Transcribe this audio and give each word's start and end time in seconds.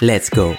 Let's 0.00 0.30
go 0.30 0.56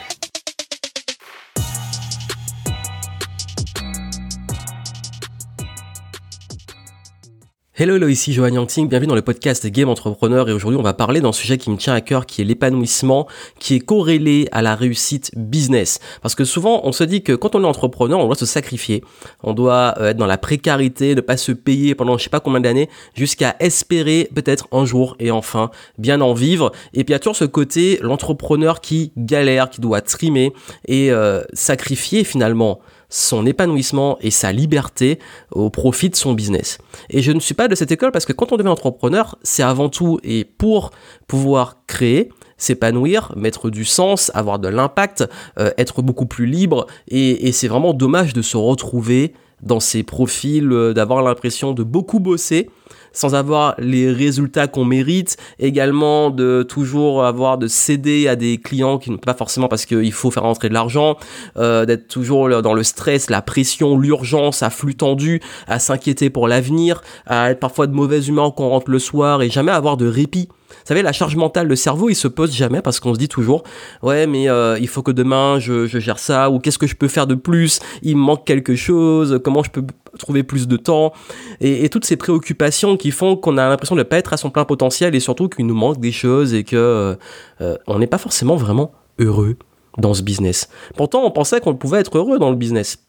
Hello, 7.81 7.95
hello, 7.95 8.09
ici 8.09 8.33
Johan 8.33 8.49
Yangting, 8.49 8.89
bienvenue 8.89 9.07
dans 9.07 9.15
le 9.15 9.21
podcast 9.21 9.65
Game 9.65 9.87
Entrepreneur 9.87 10.49
et 10.49 10.51
aujourd'hui 10.51 10.77
on 10.77 10.83
va 10.83 10.93
parler 10.93 11.21
d'un 11.21 11.31
sujet 11.31 11.57
qui 11.57 11.69
me 11.69 11.77
tient 11.77 11.93
à 11.93 12.01
cœur 12.01 12.25
qui 12.25 12.41
est 12.41 12.43
l'épanouissement 12.43 13.25
qui 13.57 13.75
est 13.75 13.79
corrélé 13.79 14.49
à 14.51 14.61
la 14.61 14.75
réussite 14.75 15.31
business. 15.37 16.01
Parce 16.21 16.35
que 16.35 16.43
souvent 16.43 16.81
on 16.83 16.91
se 16.91 17.05
dit 17.05 17.23
que 17.23 17.31
quand 17.31 17.55
on 17.55 17.63
est 17.63 17.65
entrepreneur 17.65 18.19
on 18.19 18.25
doit 18.25 18.35
se 18.35 18.45
sacrifier, 18.45 19.01
on 19.43 19.53
doit 19.53 19.95
euh, 19.97 20.09
être 20.09 20.17
dans 20.17 20.25
la 20.25 20.37
précarité, 20.37 21.15
ne 21.15 21.21
pas 21.21 21.37
se 21.37 21.53
payer 21.53 21.95
pendant 21.95 22.17
je 22.17 22.25
sais 22.25 22.29
pas 22.29 22.41
combien 22.41 22.59
d'années 22.59 22.89
jusqu'à 23.15 23.55
espérer 23.61 24.29
peut-être 24.35 24.67
un 24.73 24.83
jour 24.83 25.15
et 25.17 25.31
enfin 25.31 25.71
bien 25.97 26.19
en 26.19 26.33
vivre. 26.33 26.73
Et 26.93 27.05
puis 27.05 27.11
il 27.11 27.13
y 27.13 27.15
a 27.15 27.19
toujours 27.19 27.37
ce 27.37 27.45
côté 27.45 27.97
l'entrepreneur 28.01 28.81
qui 28.81 29.13
galère, 29.15 29.69
qui 29.69 29.79
doit 29.79 30.01
trimer 30.01 30.51
et 30.85 31.13
euh, 31.13 31.43
sacrifier 31.53 32.25
finalement 32.25 32.81
son 33.09 33.45
épanouissement 33.45 34.17
et 34.21 34.31
sa 34.31 34.51
liberté 34.51 35.19
au 35.51 35.69
profit 35.69 36.09
de 36.09 36.15
son 36.15 36.33
business. 36.33 36.77
Et 37.09 37.21
je 37.21 37.31
ne 37.31 37.39
suis 37.39 37.55
pas 37.55 37.67
de 37.67 37.75
cette 37.75 37.91
école 37.91 38.11
parce 38.11 38.25
que 38.25 38.33
quand 38.33 38.51
on 38.51 38.57
devient 38.57 38.69
entrepreneur, 38.69 39.37
c'est 39.43 39.63
avant 39.63 39.89
tout 39.89 40.19
et 40.23 40.45
pour 40.45 40.91
pouvoir 41.27 41.77
créer, 41.87 42.29
s'épanouir, 42.57 43.33
mettre 43.35 43.69
du 43.69 43.85
sens, 43.85 44.31
avoir 44.35 44.59
de 44.59 44.67
l'impact, 44.67 45.27
euh, 45.57 45.71
être 45.77 46.01
beaucoup 46.01 46.25
plus 46.25 46.45
libre. 46.45 46.85
Et, 47.07 47.47
et 47.47 47.51
c'est 47.51 47.67
vraiment 47.67 47.93
dommage 47.93 48.33
de 48.33 48.41
se 48.41 48.57
retrouver 48.57 49.33
dans 49.61 49.79
ces 49.79 50.03
profils, 50.03 50.71
euh, 50.71 50.93
d'avoir 50.93 51.21
l'impression 51.21 51.73
de 51.73 51.83
beaucoup 51.83 52.19
bosser 52.19 52.69
sans 53.11 53.35
avoir 53.35 53.75
les 53.79 54.11
résultats 54.11 54.67
qu'on 54.67 54.85
mérite, 54.85 55.37
également 55.59 56.29
de 56.29 56.63
toujours 56.67 57.25
avoir 57.25 57.57
de 57.57 57.67
céder 57.67 58.27
à 58.27 58.35
des 58.35 58.57
clients 58.57 58.97
qui 58.97 59.11
ne 59.11 59.17
pas 59.17 59.33
forcément 59.33 59.67
parce 59.67 59.85
qu'il 59.85 60.13
faut 60.13 60.31
faire 60.31 60.43
rentrer 60.43 60.69
de 60.69 60.73
l'argent, 60.73 61.17
euh, 61.57 61.85
d'être 61.85 62.07
toujours 62.07 62.61
dans 62.61 62.73
le 62.73 62.83
stress, 62.83 63.29
la 63.29 63.41
pression, 63.41 63.97
l'urgence, 63.97 64.63
à 64.63 64.69
flux 64.69 64.95
tendu, 64.95 65.41
à 65.67 65.79
s'inquiéter 65.79 66.29
pour 66.29 66.47
l'avenir, 66.47 67.01
à 67.25 67.51
être 67.51 67.59
parfois 67.59 67.87
de 67.87 67.93
mauvaise 67.93 68.27
humeur 68.27 68.53
quand 68.53 68.65
on 68.65 68.69
rentre 68.69 68.91
le 68.91 68.99
soir 68.99 69.41
et 69.41 69.49
jamais 69.49 69.71
avoir 69.71 69.97
de 69.97 70.07
répit. 70.07 70.49
Vous 70.69 70.85
savez, 70.85 71.01
la 71.01 71.11
charge 71.11 71.35
mentale, 71.35 71.67
le 71.67 71.75
cerveau, 71.75 72.09
il 72.09 72.15
se 72.15 72.27
pose 72.27 72.53
jamais 72.53 72.81
parce 72.81 72.99
qu'on 72.99 73.13
se 73.13 73.19
dit 73.19 73.27
toujours, 73.27 73.63
ouais, 74.03 74.27
mais 74.27 74.49
euh, 74.49 74.77
il 74.79 74.87
faut 74.87 75.01
que 75.01 75.11
demain 75.11 75.59
je, 75.59 75.87
gère 75.87 76.19
ça, 76.19 76.49
ou 76.49 76.59
qu'est-ce 76.59 76.77
que 76.77 76.87
je 76.87 76.95
peux 76.95 77.07
faire 77.07 77.27
de 77.27 77.35
plus? 77.35 77.79
Il 78.01 78.17
me 78.17 78.21
manque 78.21 78.45
quelque 78.45 78.75
chose, 78.75 79.39
comment 79.43 79.63
je 79.63 79.71
peux 79.71 79.83
trouver 80.17 80.43
plus 80.43 80.67
de 80.67 80.77
temps? 80.77 81.13
Et, 81.59 81.89
toutes 81.89 82.05
ces 82.05 82.17
préoccupations 82.17 82.97
qui 82.97 83.11
font 83.11 83.35
qu'on 83.35 83.57
a 83.57 83.67
l'impression 83.67 83.95
de 83.95 84.01
ne 84.01 84.03
pas 84.03 84.17
être 84.17 84.33
à 84.33 84.37
son 84.37 84.51
plein 84.51 84.65
potentiel 84.65 85.15
et 85.15 85.19
surtout 85.19 85.49
qu'il 85.49 85.65
nous 85.65 85.75
manque 85.75 85.99
des 85.99 86.11
choses 86.11 86.53
et 86.53 86.63
que 86.63 86.75
euh, 86.75 87.15
euh, 87.61 87.77
on 87.87 87.97
n'est 87.97 88.07
pas 88.07 88.19
forcément 88.19 88.55
vraiment 88.55 88.91
heureux 89.17 89.57
dans 89.97 90.13
ce 90.13 90.21
business. 90.21 90.69
Pourtant, 90.95 91.23
on 91.25 91.31
pensait 91.31 91.59
qu'on 91.61 91.75
pouvait 91.75 91.99
être 91.99 92.17
heureux 92.17 92.37
dans 92.37 92.51
le 92.51 92.55
business. 92.55 92.99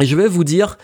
Et 0.00 0.06
je 0.06 0.14
vais 0.14 0.28
vous 0.28 0.44
dire, 0.44 0.76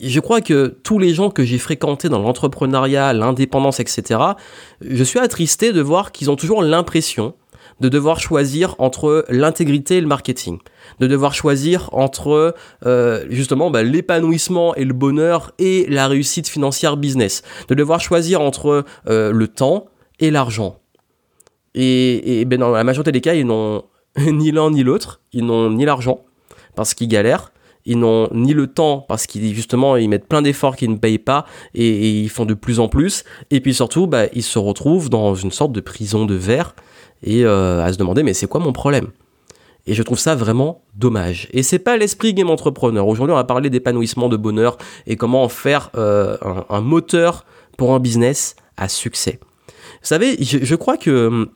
je 0.00 0.20
crois 0.20 0.40
que 0.40 0.78
tous 0.82 0.98
les 0.98 1.14
gens 1.14 1.30
que 1.30 1.44
j'ai 1.44 1.58
fréquentés 1.58 2.08
dans 2.08 2.20
l'entrepreneuriat, 2.20 3.12
l'indépendance, 3.12 3.80
etc., 3.80 4.20
je 4.80 5.04
suis 5.04 5.18
attristé 5.18 5.72
de 5.72 5.80
voir 5.80 6.12
qu'ils 6.12 6.30
ont 6.30 6.36
toujours 6.36 6.62
l'impression 6.62 7.34
de 7.80 7.88
devoir 7.88 8.18
choisir 8.20 8.74
entre 8.78 9.24
l'intégrité 9.28 9.98
et 9.98 10.00
le 10.00 10.06
marketing, 10.06 10.58
de 10.98 11.06
devoir 11.06 11.34
choisir 11.34 11.90
entre 11.92 12.54
euh, 12.86 13.24
justement 13.30 13.70
bah, 13.70 13.82
l'épanouissement 13.82 14.74
et 14.74 14.84
le 14.84 14.94
bonheur 14.94 15.52
et 15.58 15.86
la 15.88 16.08
réussite 16.08 16.48
financière 16.48 16.96
business, 16.96 17.42
de 17.68 17.74
devoir 17.74 18.00
choisir 18.00 18.40
entre 18.40 18.84
euh, 19.08 19.32
le 19.32 19.48
temps 19.48 19.86
et 20.18 20.30
l'argent. 20.30 20.80
Et, 21.74 22.44
ben 22.46 22.58
dans 22.58 22.70
la 22.70 22.82
majorité 22.82 23.12
des 23.12 23.20
cas, 23.20 23.34
ils 23.34 23.46
n'ont 23.46 23.84
ni 24.18 24.50
l'un 24.50 24.70
ni 24.70 24.82
l'autre, 24.82 25.20
ils 25.32 25.44
n'ont 25.44 25.70
ni 25.70 25.84
l'argent 25.84 26.24
parce 26.74 26.94
qu'ils 26.94 27.08
galèrent, 27.08 27.52
ils 27.88 27.98
n'ont 27.98 28.28
ni 28.32 28.52
le 28.52 28.66
temps 28.66 29.04
parce 29.08 29.26
qu'ils 29.26 29.54
justement 29.54 29.96
ils 29.96 30.08
mettent 30.08 30.28
plein 30.28 30.42
d'efforts 30.42 30.76
qu'ils 30.76 30.90
ne 30.90 30.96
payent 30.96 31.18
pas 31.18 31.46
et, 31.74 32.10
ils 32.20 32.28
font 32.28 32.44
de 32.44 32.54
plus 32.54 32.78
en 32.78 32.88
plus 32.88 33.24
et 33.50 33.60
puis 33.60 33.74
surtout 33.74 34.06
bah, 34.06 34.26
ils 34.34 34.42
se 34.42 34.58
retrouvent 34.58 35.08
dans 35.08 35.34
une 35.34 35.50
sorte 35.50 35.72
de 35.72 35.80
prison 35.80 36.26
de 36.26 36.34
verre 36.34 36.76
et 37.22 37.44
euh, 37.44 37.82
à 37.82 37.92
se 37.92 37.98
demander 37.98 38.22
mais 38.22 38.34
c'est 38.34 38.46
quoi 38.46 38.60
mon 38.60 38.72
problème? 38.72 39.08
Et 39.86 39.94
je 39.94 40.02
trouve 40.02 40.18
ça 40.18 40.34
vraiment 40.34 40.82
dommage. 40.96 41.48
Et 41.50 41.62
c'est 41.62 41.78
pas 41.78 41.96
l'esprit 41.96 42.34
game 42.34 42.50
entrepreneur. 42.50 43.08
Aujourd'hui, 43.08 43.32
on 43.32 43.36
va 43.36 43.44
parler 43.44 43.70
d'épanouissement, 43.70 44.28
de 44.28 44.36
bonheur 44.36 44.76
et 45.06 45.16
comment 45.16 45.42
en 45.42 45.48
faire 45.48 45.90
euh, 45.96 46.36
un, 46.68 46.82
moteur 46.82 47.46
pour 47.78 47.94
un 47.94 47.98
business 47.98 48.54
à 48.76 48.90
succès. 48.90 49.40
Vous 49.70 50.08
savez, 50.08 50.36
je, 50.42 50.74
crois 50.74 50.98
que 50.98 51.28
hum, 51.28 51.48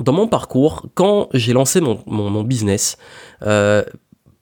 dans 0.00 0.12
mon 0.12 0.26
parcours, 0.26 0.86
quand 0.94 1.28
j'ai 1.34 1.52
lancé 1.52 1.80
mon, 1.80 2.00
mon, 2.06 2.42
business, 2.42 2.96
euh, 3.42 3.84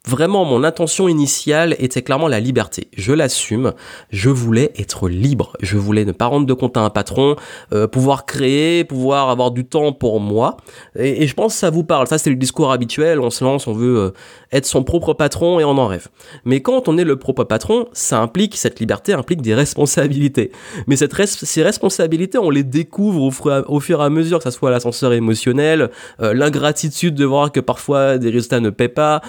Vraiment, 0.07 0.45
mon 0.45 0.63
intention 0.63 1.09
initiale 1.09 1.75
était 1.81 2.01
clairement 2.01 2.29
la 2.29 2.39
liberté. 2.39 2.87
Je 2.97 3.13
l'assume. 3.13 3.73
Je 4.11 4.31
voulais 4.31 4.73
être 4.79 5.09
libre. 5.09 5.55
Je 5.61 5.77
voulais 5.77 6.05
ne 6.05 6.13
pas 6.13 6.27
rendre 6.27 6.47
de 6.47 6.53
compte 6.53 6.77
à 6.77 6.81
un 6.81 6.91
patron, 6.91 7.35
euh, 7.73 7.89
pouvoir 7.89 8.25
créer, 8.25 8.85
pouvoir 8.85 9.31
avoir 9.31 9.51
du 9.51 9.65
temps 9.65 9.93
pour 9.93 10.21
moi. 10.21 10.59
Et, 10.97 11.27
je 11.27 11.35
pense 11.35 11.55
que 11.55 11.59
ça 11.59 11.71
vous 11.71 11.83
parle. 11.83 12.07
Ça, 12.07 12.19
c'est 12.19 12.31
le 12.31 12.37
discours 12.37 12.71
habituel. 12.71 13.19
On 13.19 13.31
se 13.31 13.43
lance, 13.43 13.67
on 13.67 13.73
veut 13.73 13.99
euh, 13.99 14.11
être 14.53 14.67
son 14.67 14.85
propre 14.85 15.13
patron 15.13 15.59
et 15.59 15.65
on 15.65 15.77
en 15.77 15.89
rêve. 15.89 16.07
Mais 16.45 16.61
quand 16.61 16.87
on 16.87 16.99
est 16.99 17.05
le 17.05 17.17
propre 17.17 17.43
patron, 17.43 17.87
ça 17.93 18.21
implique, 18.21 18.57
cette 18.57 18.79
liberté 18.79 19.13
implique 19.13 19.43
des 19.43 19.55
responsabilités. 19.55 20.53
Mais 20.87 20.95
cette 20.95 21.17
ces 21.27 21.63
responsabilités, 21.65 22.39
on 22.39 22.51
les 22.51 22.63
découvre 22.63 23.23
au, 23.23 23.81
fur 23.81 24.01
et 24.01 24.05
à 24.05 24.11
mesure, 24.11 24.39
que 24.39 24.45
ça 24.45 24.53
soit 24.53 24.71
l'ascenseur 24.71 25.13
émotionnel, 25.15 25.91
euh, 26.21 26.33
l'ingratitude 26.33 27.17
de 27.17 27.25
voir 27.25 27.51
que 27.51 27.59
parfois 27.59 28.19
des 28.19 28.31
résultats 28.31 28.61
ne 28.61 28.71
paient 28.71 28.89
pas, 28.89 29.21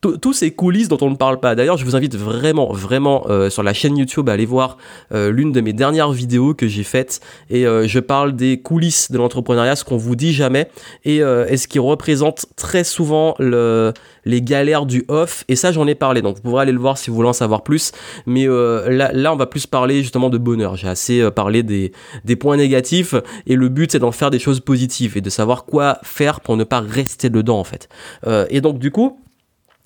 tous 0.00 0.32
ces 0.32 0.50
coulisses 0.50 0.88
dont 0.88 0.98
on 1.00 1.10
ne 1.10 1.16
parle 1.16 1.40
pas. 1.40 1.54
D'ailleurs, 1.54 1.76
je 1.76 1.84
vous 1.84 1.96
invite 1.96 2.16
vraiment, 2.16 2.72
vraiment 2.72 3.26
euh, 3.28 3.50
sur 3.50 3.62
la 3.62 3.72
chaîne 3.72 3.96
YouTube 3.96 4.28
à 4.28 4.32
aller 4.32 4.46
voir 4.46 4.78
euh, 5.12 5.30
l'une 5.30 5.52
de 5.52 5.60
mes 5.60 5.72
dernières 5.72 6.12
vidéos 6.12 6.54
que 6.54 6.66
j'ai 6.66 6.82
faites 6.82 7.20
et 7.50 7.66
euh, 7.66 7.86
je 7.86 8.00
parle 8.00 8.34
des 8.34 8.60
coulisses 8.60 9.10
de 9.10 9.18
l'entrepreneuriat, 9.18 9.76
ce 9.76 9.84
qu'on 9.84 9.96
vous 9.96 10.16
dit 10.16 10.32
jamais 10.32 10.68
et, 11.04 11.18
et, 11.18 11.56
ce 11.56 11.68
qui 11.68 11.78
représente 11.78 12.46
très 12.56 12.84
souvent 12.84 13.34
le, 13.38 13.92
les 14.24 14.42
galères 14.42 14.86
du 14.86 15.04
off? 15.08 15.44
Et 15.48 15.56
ça, 15.56 15.72
j'en 15.72 15.86
ai 15.86 15.94
parlé, 15.94 16.22
donc 16.22 16.36
vous 16.36 16.42
pourrez 16.42 16.62
aller 16.62 16.72
le 16.72 16.78
voir 16.78 16.96
si 16.96 17.10
vous 17.10 17.16
voulez 17.16 17.28
en 17.28 17.34
savoir 17.34 17.62
plus. 17.62 17.92
Mais 18.26 18.46
là, 18.46 19.12
là, 19.12 19.32
on 19.32 19.36
va 19.36 19.46
plus 19.46 19.66
parler 19.66 20.02
justement 20.02 20.30
de 20.30 20.38
bonheur. 20.38 20.76
J'ai 20.76 20.88
assez 20.88 21.30
parlé 21.30 21.62
des, 21.62 21.92
des 22.24 22.36
points 22.36 22.56
négatifs 22.56 23.14
et 23.46 23.56
le 23.56 23.68
but 23.68 23.92
c'est 23.92 23.98
d'en 23.98 24.12
faire 24.12 24.30
des 24.30 24.38
choses 24.38 24.60
positives 24.60 25.16
et 25.16 25.20
de 25.20 25.30
savoir 25.30 25.64
quoi 25.64 25.98
faire 26.02 26.40
pour 26.40 26.56
ne 26.56 26.64
pas 26.64 26.80
rester 26.80 27.28
dedans 27.30 27.58
en 27.58 27.64
fait. 27.64 27.88
et 28.50 28.60
donc 28.60 28.78
du 28.78 28.90
coup 28.90 29.18
euh, 29.20 29.29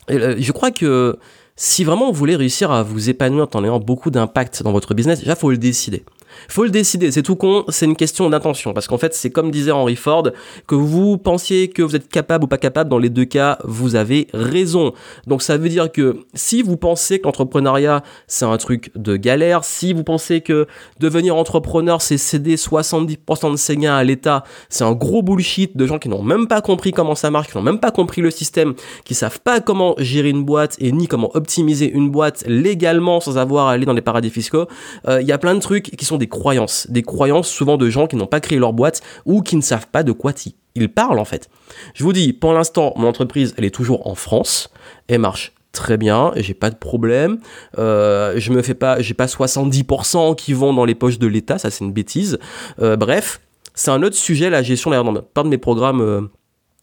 je 0.09 0.53
crois 0.53 0.70
que 0.70 1.19
si 1.56 1.84
vraiment 1.84 2.10
vous 2.10 2.19
voulez 2.19 2.37
réussir 2.37 2.70
à 2.72 2.82
vous 2.82 3.10
épanouir 3.10 3.48
en 3.54 3.65
ayant 3.65 3.78
beaucoup 3.78 4.10
d'impact 4.10 4.62
dans 4.62 4.72
votre 4.72 4.94
business, 4.94 5.20
déjà 5.20 5.37
faut 5.37 5.50
le 5.50 5.59
décider. 5.59 6.04
Faut 6.49 6.65
le 6.65 6.71
décider, 6.71 7.11
c'est 7.11 7.22
tout 7.22 7.37
con, 7.37 7.65
c'est 7.69 7.87
une 7.87 7.97
question 7.97 8.28
d'intention. 8.31 8.72
Parce 8.72 8.87
qu'en 8.87 8.99
fait, 8.99 9.15
c'est 9.15 9.31
comme 9.31 9.50
disait 9.50 9.71
Henry 9.71 9.97
Ford, 9.97 10.31
que 10.67 10.75
vous 10.75 11.19
pensiez 11.19 11.69
que 11.69 11.83
vous 11.83 11.97
êtes 11.97 12.09
capable 12.09 12.45
ou 12.45 12.49
pas 12.49 12.59
capable, 12.59 12.91
dans 12.91 12.98
les 12.98 13.10
deux 13.10 13.25
cas, 13.25 13.59
vous 13.65 13.97
avez 13.97 14.28
raison. 14.33 14.92
Donc 15.27 15.42
ça 15.42 15.57
veut 15.57 15.69
dire 15.69 15.91
que 15.91 16.25
si 16.34 16.63
vous 16.63 16.77
pensez 16.77 17.19
que 17.19 17.25
l'entrepreneuriat, 17.25 18.03
c'est 18.27 18.45
un 18.45 18.57
truc 18.57 18.91
de 18.95 19.16
galère, 19.16 19.65
si 19.65 19.92
vous 19.92 20.04
pensez 20.04 20.41
que 20.41 20.66
devenir 21.01 21.36
entrepreneur, 21.36 22.01
c'est 22.01 22.19
céder 22.19 22.57
70% 22.57 23.53
de 23.53 23.57
ses 23.57 23.77
gains 23.77 23.97
à 23.97 24.04
l'État, 24.04 24.45
c'est 24.69 24.84
un 24.84 24.92
gros 24.92 25.22
bullshit 25.22 25.77
de 25.77 25.86
gens 25.86 25.98
qui 25.98 26.09
n'ont 26.09 26.22
même 26.22 26.47
pas 26.47 26.60
compris 26.60 26.92
comment 26.92 27.15
ça 27.15 27.31
marche, 27.31 27.48
qui 27.48 27.57
n'ont 27.57 27.63
même 27.63 27.81
pas 27.81 27.91
compris 27.91 28.21
le 28.21 28.31
système, 28.31 28.75
qui 29.04 29.15
savent 29.15 29.41
pas 29.41 29.60
comment 29.60 29.95
gérer 29.98 30.31
une 30.31 30.45
boîte 30.45 30.77
et 30.78 30.92
ni 30.92 31.07
comment 31.07 31.31
optimiser 31.34 31.91
une 31.91 32.10
boîte 32.10 32.45
légalement 32.47 33.21
sans 33.21 33.39
avoir 33.39 33.69
à 33.69 33.72
aller 33.72 33.86
dans 33.86 33.92
les 33.92 34.03
paradis 34.03 34.31
fiscaux, 34.31 34.66
euh, 35.09 35.21
il 35.21 35.27
y 35.27 35.33
a 35.33 35.39
plein 35.39 35.54
de 35.54 35.60
trucs 35.60 35.97
qui 35.97 36.04
sont 36.04 36.16
des 36.16 36.23
des 36.24 36.28
croyances, 36.28 36.86
des 36.88 37.03
croyances 37.03 37.48
souvent 37.48 37.76
de 37.76 37.91
gens 37.91 38.06
qui 38.06 38.16
n'ont 38.16 38.26
pas 38.26 38.41
créé 38.41 38.59
leur 38.59 38.72
boîte 38.72 39.03
ou 39.26 39.42
qui 39.42 39.56
ne 39.56 39.60
savent 39.60 39.88
pas 39.88 40.03
de 40.03 40.12
quoi 40.12 40.32
ils 40.74 40.88
parlent 40.88 41.18
en 41.18 41.24
fait. 41.24 41.50
Je 41.92 42.03
vous 42.03 42.15
dis, 42.15 42.32
pour 42.32 42.54
l'instant, 42.54 42.94
mon 42.97 43.06
entreprise, 43.06 43.54
elle 43.59 43.65
est 43.65 43.74
toujours 43.74 44.06
en 44.06 44.15
France, 44.15 44.71
elle 45.09 45.21
marche 45.21 45.53
très 45.72 45.98
bien, 45.98 46.32
j'ai 46.36 46.54
pas 46.54 46.71
de 46.71 46.76
problème. 46.76 47.41
Euh, 47.78 48.34
je 48.38 48.53
me 48.53 48.62
fais 48.62 48.74
pas, 48.74 49.00
j'ai 49.00 49.12
pas 49.12 49.26
70% 49.26 50.34
qui 50.34 50.54
vont 50.54 50.72
dans 50.72 50.86
les 50.86 50.94
poches 50.94 51.18
de 51.18 51.26
l'État, 51.26 51.59
ça 51.59 51.71
c'est 51.71 51.84
une 51.84 51.92
bêtise. 51.92 52.38
Euh, 52.80 52.97
bref, 52.97 53.41
c'est 53.74 53.91
un 53.91 54.03
autre 54.03 54.16
sujet 54.16 54.48
la 54.48 54.62
gestion 54.62 54.91
d'ailleurs 54.91 55.04
dans 55.04 55.44
de 55.44 55.48
mes 55.48 55.59
programmes. 55.59 56.00
Euh, 56.00 56.22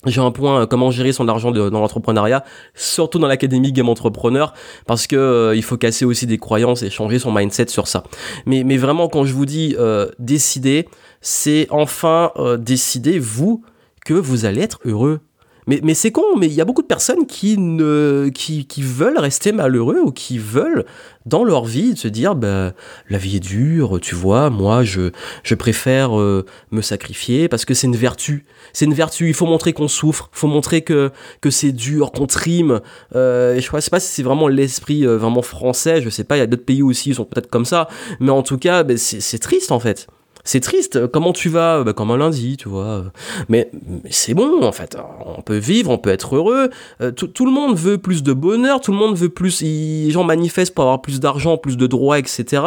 j'ai 0.06 0.20
un 0.20 0.30
point 0.30 0.62
euh, 0.62 0.66
comment 0.66 0.90
gérer 0.90 1.12
son 1.12 1.28
argent 1.28 1.50
dans 1.50 1.70
l'entrepreneuriat, 1.70 2.44
surtout 2.74 3.18
dans 3.18 3.26
l'académie 3.26 3.72
Game 3.72 3.88
Entrepreneur, 3.88 4.52
parce 4.86 5.06
que 5.06 5.16
euh, 5.16 5.56
il 5.56 5.62
faut 5.62 5.76
casser 5.76 6.04
aussi 6.04 6.26
des 6.26 6.38
croyances 6.38 6.82
et 6.82 6.90
changer 6.90 7.18
son 7.18 7.32
mindset 7.32 7.68
sur 7.68 7.86
ça. 7.86 8.04
Mais, 8.46 8.64
mais 8.64 8.76
vraiment, 8.76 9.08
quand 9.08 9.24
je 9.24 9.32
vous 9.32 9.46
dis 9.46 9.76
euh, 9.78 10.08
décider, 10.18 10.88
c'est 11.20 11.66
enfin 11.70 12.32
décider 12.58 13.18
vous 13.18 13.62
que 14.04 14.14
vous 14.14 14.44
allez 14.44 14.62
être 14.62 14.80
heureux 14.84 15.20
mais, 15.66 15.80
mais 15.82 15.94
c'est 15.94 16.10
con, 16.10 16.36
mais 16.38 16.46
il 16.46 16.54
y 16.54 16.60
a 16.60 16.64
beaucoup 16.64 16.82
de 16.82 16.86
personnes 16.86 17.26
qui, 17.26 17.56
ne, 17.58 18.30
qui, 18.34 18.66
qui 18.66 18.82
veulent 18.82 19.18
rester 19.18 19.52
malheureux 19.52 20.00
ou 20.00 20.10
qui 20.10 20.38
veulent, 20.38 20.84
dans 21.26 21.44
leur 21.44 21.64
vie, 21.64 21.96
se 21.96 22.08
dire 22.08 22.34
bah, 22.34 22.72
la 23.08 23.18
vie 23.18 23.36
est 23.36 23.40
dure, 23.40 24.00
tu 24.00 24.14
vois, 24.14 24.50
moi 24.50 24.82
je, 24.82 25.10
je 25.44 25.54
préfère 25.54 26.18
euh, 26.18 26.44
me 26.70 26.82
sacrifier 26.82 27.48
parce 27.48 27.64
que 27.64 27.74
c'est 27.74 27.86
une 27.86 27.96
vertu. 27.96 28.44
C'est 28.72 28.84
une 28.86 28.94
vertu, 28.94 29.28
il 29.28 29.34
faut 29.34 29.46
montrer 29.46 29.72
qu'on 29.72 29.88
souffre, 29.88 30.30
il 30.32 30.38
faut 30.38 30.48
montrer 30.48 30.82
que, 30.82 31.10
que 31.40 31.50
c'est 31.50 31.72
dur, 31.72 32.12
qu'on 32.12 32.26
trime. 32.26 32.80
Euh, 33.14 33.60
je 33.60 33.74
ne 33.74 33.80
sais 33.80 33.90
pas 33.90 34.00
si 34.00 34.12
c'est 34.12 34.22
vraiment 34.22 34.48
l'esprit 34.48 35.06
euh, 35.06 35.16
vraiment 35.16 35.42
français, 35.42 36.02
je 36.02 36.10
sais 36.10 36.24
pas, 36.24 36.36
il 36.36 36.40
y 36.40 36.42
a 36.42 36.46
d'autres 36.46 36.64
pays 36.64 36.82
aussi, 36.82 37.10
ils 37.10 37.14
sont 37.14 37.24
peut-être 37.24 37.50
comme 37.50 37.64
ça, 37.64 37.88
mais 38.20 38.30
en 38.30 38.42
tout 38.42 38.58
cas, 38.58 38.82
bah, 38.82 38.96
c'est 38.96 39.38
triste 39.38 39.72
en 39.72 39.80
fait 39.80 40.08
c'est 40.44 40.60
triste. 40.60 41.06
Comment 41.06 41.32
tu 41.32 41.48
vas 41.48 41.84
bah, 41.84 41.92
Comme 41.92 42.10
un 42.10 42.16
lundi, 42.16 42.56
tu 42.56 42.68
vois. 42.68 43.04
Mais, 43.48 43.70
c'est 44.10 44.34
bon, 44.34 44.62
en 44.64 44.72
fait. 44.72 44.96
On 45.24 45.42
peut 45.42 45.56
vivre, 45.56 45.90
on 45.90 45.98
peut 45.98 46.10
être 46.10 46.36
heureux. 46.36 46.70
Euh, 47.00 47.12
tout, 47.12 47.46
le 47.46 47.52
monde 47.52 47.76
veut 47.76 47.98
plus 47.98 48.22
de 48.22 48.32
bonheur, 48.32 48.80
tout 48.80 48.92
le 48.92 48.98
monde 48.98 49.16
veut 49.16 49.28
plus. 49.28 49.62
Les 49.62 50.10
gens 50.10 50.24
manifestent 50.24 50.74
pour 50.74 50.84
avoir 50.84 51.00
plus 51.00 51.20
d'argent, 51.20 51.56
plus 51.56 51.76
de 51.76 51.86
droits, 51.86 52.18
etc. 52.18 52.62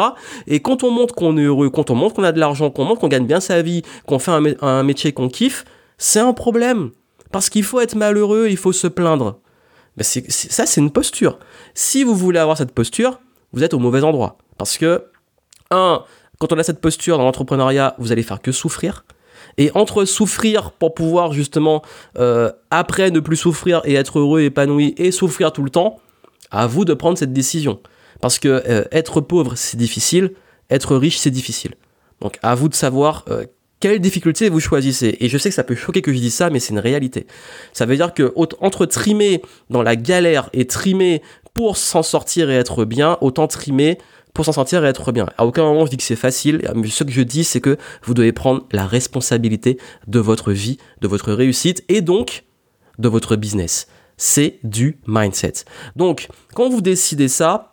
Et 0.46 0.60
quand 0.60 0.84
on 0.84 0.90
montre 0.90 1.14
qu'on 1.14 1.36
est 1.36 1.44
heureux, 1.44 1.70
quand 1.70 1.90
on 1.90 1.94
montre 1.94 2.14
qu'on 2.14 2.24
a 2.24 2.32
de 2.32 2.40
l'argent, 2.40 2.70
qu'on 2.70 2.84
montre 2.84 3.00
qu'on 3.00 3.08
gagne 3.08 3.26
bien 3.26 3.40
sa 3.40 3.60
vie, 3.62 3.82
qu'on 4.06 4.18
fait 4.18 4.32
un, 4.60 4.82
métier 4.82 5.12
qu'on 5.12 5.28
kiffe, 5.28 5.64
c'est 5.98 6.20
un 6.20 6.32
problème. 6.32 6.90
Parce 7.32 7.50
qu'il 7.50 7.64
faut 7.64 7.80
être 7.80 7.94
malheureux, 7.94 8.46
il 8.48 8.56
faut 8.56 8.72
se 8.72 8.86
plaindre. 8.86 9.38
Ça, 10.00 10.66
c'est 10.66 10.80
une 10.80 10.90
posture. 10.90 11.38
Si 11.74 12.04
vous 12.04 12.14
voulez 12.14 12.38
avoir 12.38 12.56
cette 12.56 12.72
posture, 12.72 13.20
vous 13.52 13.64
êtes 13.64 13.74
au 13.74 13.78
mauvais 13.78 14.02
endroit. 14.02 14.38
Parce 14.58 14.78
que, 14.78 15.04
un, 15.70 16.02
quand 16.38 16.52
on 16.52 16.58
a 16.58 16.62
cette 16.62 16.80
posture 16.80 17.18
dans 17.18 17.24
l'entrepreneuriat, 17.24 17.94
vous 17.98 18.12
allez 18.12 18.22
faire 18.22 18.40
que 18.40 18.52
souffrir. 18.52 19.04
Et 19.58 19.70
entre 19.74 20.04
souffrir 20.04 20.72
pour 20.72 20.94
pouvoir 20.94 21.32
justement 21.32 21.82
euh, 22.18 22.50
après 22.70 23.10
ne 23.10 23.20
plus 23.20 23.36
souffrir 23.36 23.80
et 23.84 23.94
être 23.94 24.18
heureux, 24.18 24.42
épanoui 24.42 24.94
et 24.98 25.10
souffrir 25.10 25.52
tout 25.52 25.62
le 25.62 25.70
temps, 25.70 26.00
à 26.50 26.66
vous 26.66 26.84
de 26.84 26.94
prendre 26.94 27.16
cette 27.18 27.32
décision. 27.32 27.80
Parce 28.20 28.38
que 28.38 28.62
euh, 28.68 28.84
être 28.92 29.20
pauvre 29.20 29.54
c'est 29.56 29.76
difficile, 29.76 30.32
être 30.70 30.96
riche 30.96 31.18
c'est 31.18 31.30
difficile. 31.30 31.74
Donc 32.20 32.38
à 32.42 32.54
vous 32.54 32.68
de 32.68 32.74
savoir 32.74 33.24
euh, 33.28 33.44
quelle 33.80 34.00
difficulté 34.00 34.48
vous 34.48 34.60
choisissez. 34.60 35.16
Et 35.20 35.28
je 35.28 35.38
sais 35.38 35.50
que 35.50 35.54
ça 35.54 35.64
peut 35.64 35.74
choquer 35.74 36.02
que 36.02 36.12
je 36.12 36.18
dise 36.18 36.34
ça, 36.34 36.50
mais 36.50 36.60
c'est 36.60 36.72
une 36.72 36.78
réalité. 36.78 37.26
Ça 37.72 37.86
veut 37.86 37.96
dire 37.96 38.14
que 38.14 38.32
entre 38.36 38.86
trimer 38.86 39.42
dans 39.70 39.82
la 39.82 39.96
galère 39.96 40.48
et 40.52 40.66
trimer 40.66 41.22
pour 41.54 41.76
s'en 41.76 42.02
sortir 42.02 42.50
et 42.50 42.54
être 42.54 42.84
bien, 42.84 43.18
autant 43.20 43.46
trimer 43.46 43.98
pour 44.36 44.44
s'en 44.44 44.52
sortir 44.52 44.84
et 44.84 44.88
être 44.88 45.12
bien. 45.12 45.26
À 45.38 45.46
aucun 45.46 45.64
moment 45.64 45.86
je 45.86 45.90
dis 45.90 45.96
que 45.96 46.02
c'est 46.02 46.14
facile, 46.14 46.70
mais 46.74 46.88
ce 46.88 47.04
que 47.04 47.10
je 47.10 47.22
dis 47.22 47.42
c'est 47.42 47.62
que 47.62 47.78
vous 48.02 48.12
devez 48.12 48.32
prendre 48.32 48.66
la 48.70 48.86
responsabilité 48.86 49.78
de 50.06 50.20
votre 50.20 50.52
vie, 50.52 50.76
de 51.00 51.08
votre 51.08 51.32
réussite 51.32 51.82
et 51.88 52.02
donc 52.02 52.44
de 52.98 53.08
votre 53.08 53.36
business. 53.36 53.88
C'est 54.18 54.58
du 54.62 54.98
mindset. 55.06 55.64
Donc, 55.96 56.28
quand 56.54 56.68
vous 56.68 56.80
décidez 56.80 57.28
ça, 57.28 57.72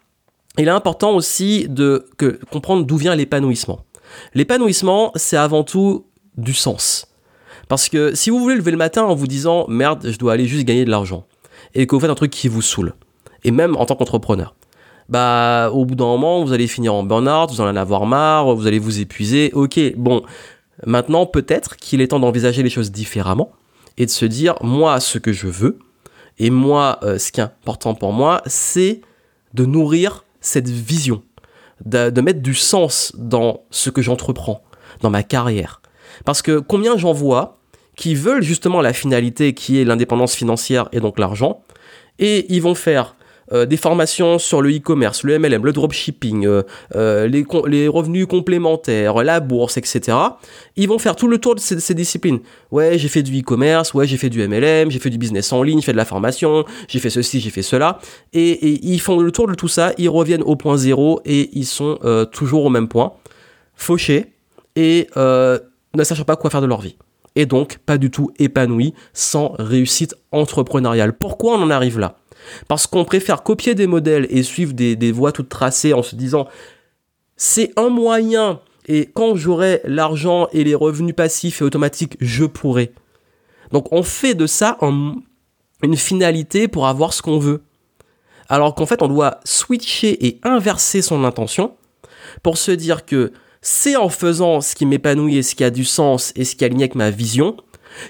il 0.58 0.68
est 0.68 0.72
important 0.72 1.16
aussi 1.16 1.68
de 1.70 2.06
comprendre 2.52 2.86
d'où 2.86 2.98
vient 2.98 3.16
l'épanouissement. 3.16 3.86
L'épanouissement, 4.34 5.12
c'est 5.16 5.38
avant 5.38 5.64
tout 5.64 6.06
du 6.38 6.54
sens. 6.54 7.08
Parce 7.68 7.90
que 7.90 8.16
si 8.16 8.30
vous 8.30 8.40
voulez 8.40 8.56
lever 8.56 8.72
le 8.72 8.78
matin 8.78 9.04
en 9.04 9.16
vous 9.16 9.28
disant 9.28 9.66
merde, 9.68 10.10
je 10.10 10.18
dois 10.18 10.34
aller 10.34 10.48
juste 10.48 10.66
gagner 10.66 10.86
de 10.86 10.92
l'argent, 10.92 11.26
et 11.74 11.88
que 11.88 11.96
vous 11.96 12.00
faites 12.00 12.10
un 12.10 12.16
truc 12.16 12.32
qui 12.32 12.48
vous 12.48 12.62
saoule, 12.62 12.94
et 13.44 13.52
même 13.52 13.76
en 13.76 13.86
tant 13.86 13.96
qu'entrepreneur, 13.96 14.56
bah 15.10 15.70
au 15.74 15.86
bout 15.86 15.96
d'un 15.96 16.06
moment, 16.06 16.44
vous 16.44 16.54
allez 16.54 16.68
finir 16.68 16.94
en 16.94 17.04
burn-out, 17.04 17.52
vous 17.52 17.62
allez 17.62 17.72
en 17.72 17.82
avoir 17.82 18.06
marre, 18.06 18.54
vous 18.56 18.68
allez 18.68 18.80
vous 18.80 19.00
épuiser. 19.00 19.52
Ok, 19.54 19.80
bon, 19.98 20.24
maintenant 20.86 21.26
peut-être 21.26 21.76
qu'il 21.76 22.02
est 22.02 22.08
temps 22.08 22.20
d'envisager 22.20 22.64
les 22.64 22.70
choses 22.70 22.92
différemment 22.92 23.52
et 23.98 24.06
de 24.06 24.12
se 24.12 24.26
dire, 24.26 24.56
moi, 24.62 25.00
ce 25.00 25.18
que 25.18 25.34
je 25.34 25.48
veux, 25.48 25.80
et 26.40 26.50
moi, 26.50 27.00
euh, 27.04 27.20
ce 27.20 27.32
qui 27.32 27.42
est 27.42 27.44
important 27.44 27.94
pour 27.94 28.12
moi, 28.12 28.42
c'est 28.46 29.02
de 29.54 29.66
nourrir 29.66 30.26
cette 30.42 30.68
vision, 30.68 31.22
de, 31.86 32.10
de 32.10 32.22
mettre 32.22 32.42
du 32.42 32.56
sens 32.56 33.14
dans 33.16 33.62
ce 33.70 33.90
que 33.90 34.02
j'entreprends, 34.02 34.64
dans 35.02 35.10
ma 35.10 35.24
carrière. 35.24 35.82
Parce 36.26 36.42
que 36.42 36.60
combien 36.60 36.98
j'en 36.98 37.14
vois 37.14 37.58
qui 37.96 38.16
veulent 38.16 38.42
justement 38.42 38.82
la 38.82 38.94
finalité 38.94 39.54
qui 39.54 39.80
est 39.80 39.86
l'indépendance 39.86 40.34
financière 40.34 40.90
et 40.92 41.00
donc 41.00 41.20
l'argent, 41.20 41.62
et 42.20 42.52
ils 42.54 42.62
vont 42.62 42.76
faire 42.76 43.16
euh, 43.54 43.66
des 43.66 43.78
formations 43.78 44.40
sur 44.40 44.62
le 44.62 44.76
e-commerce, 44.76 45.24
le 45.24 45.38
MLM, 45.38 45.64
le 45.64 45.72
dropshipping, 45.72 46.46
euh, 46.46 46.64
euh, 46.96 47.28
les, 47.28 47.46
les, 47.68 47.88
revenus 47.88 48.26
complémentaires, 48.26 49.24
la 49.24 49.40
bourse, 49.40 49.78
etc. 49.78 50.18
Ils 50.76 50.88
vont 50.88 50.98
faire 50.98 51.16
tout 51.16 51.28
le 51.28 51.38
tour 51.38 51.56
de 51.56 51.60
ces, 51.60 51.94
disciplines. 51.94 52.40
Ouais, 52.72 52.98
j'ai 52.98 53.08
fait 53.08 53.22
du 53.22 53.40
e-commerce, 53.40 53.94
ouais, 53.94 54.08
j'ai 54.08 54.18
fait 54.18 54.30
du 54.30 54.46
MLM, 54.48 54.90
j'ai 54.90 55.00
fait 55.00 55.10
du 55.10 55.18
business 55.18 55.54
en 55.54 55.62
ligne, 55.62 55.80
j'ai 55.80 55.86
fait 55.86 55.92
de 55.92 55.98
la 55.98 56.06
formation, 56.06 56.66
j'ai 56.88 57.00
fait 57.00 57.10
ceci, 57.10 57.40
j'ai 57.40 57.52
fait 57.52 57.62
cela. 57.62 58.00
Et, 58.34 58.80
ils 58.84 59.00
font 59.00 59.20
le 59.20 59.32
tour 59.32 59.48
de 59.48 59.54
tout 59.54 59.68
ça, 59.68 59.94
ils 59.98 60.10
reviennent 60.10 60.44
au 60.44 60.56
point 60.56 60.78
zéro 60.78 61.22
et 61.26 61.50
ils 61.54 61.66
sont 61.66 62.00
toujours 62.32 62.66
au 62.66 62.70
même 62.70 62.88
point, 62.88 63.14
fauchés 63.76 64.34
et 64.76 65.08
ne 65.16 66.04
sachant 66.04 66.24
pas 66.24 66.36
quoi 66.36 66.50
faire 66.50 66.62
de 66.62 66.68
leur 66.68 66.82
vie 66.82 66.96
et 67.36 67.46
donc 67.46 67.80
pas 67.86 67.98
du 67.98 68.12
tout 68.12 68.32
épanouis 68.40 68.94
sans 69.14 69.56
réussite 69.58 70.16
entrepreneuriale. 70.32 71.14
Pourquoi 71.14 71.58
on 71.58 71.64
en 71.64 71.70
arrive 71.70 72.00
là? 72.00 72.18
Parce 72.68 72.88
qu'on 72.88 73.06
préfère 73.06 73.44
copier 73.44 73.76
des 73.76 73.88
modèles 73.88 74.28
et 74.30 74.44
suivre 74.44 74.74
des, 74.74 75.12
voies 75.12 75.32
toutes 75.32 75.50
tracées 75.50 75.94
en 75.94 76.04
se 76.04 76.16
disant 76.16 76.48
c'est 77.36 77.72
un 77.78 77.90
moyen 77.90 78.62
et 78.88 79.10
quand 79.14 79.36
j'aurai 79.36 79.82
l'argent 79.86 80.48
et 80.52 80.64
les 80.64 80.76
revenus 80.76 81.16
passifs 81.16 81.62
et 81.62 81.64
automatiques, 81.64 82.18
je 82.20 82.46
pourrai. 82.46 82.94
Donc 83.72 83.92
on 83.92 84.04
fait 84.04 84.36
de 84.36 84.46
ça 84.46 84.78
une 84.82 85.98
finalité 85.98 86.68
pour 86.68 86.88
avoir 86.88 87.14
ce 87.14 87.22
qu'on 87.22 87.40
veut. 87.40 87.64
Alors 88.50 88.76
qu'en 88.76 88.86
fait 88.86 89.02
on 89.02 89.08
doit 89.08 89.40
switcher 89.46 90.26
et 90.26 90.40
inverser 90.44 91.02
son 91.02 91.24
intention 91.24 91.76
pour 92.42 92.58
se 92.58 92.72
dire 92.72 93.06
que 93.06 93.32
c'est 93.62 93.96
en 93.96 94.10
faisant 94.10 94.60
ce 94.62 94.76
qui 94.76 94.86
m'épanouit 94.86 95.38
et 95.38 95.44
ce 95.44 95.56
qui 95.56 95.64
a 95.64 95.70
du 95.70 95.86
sens 95.86 96.34
et 96.36 96.44
ce 96.44 96.56
qui 96.56 96.66
aligne 96.66 96.82
avec 96.82 96.96
ma 96.96 97.10
vision 97.10 97.56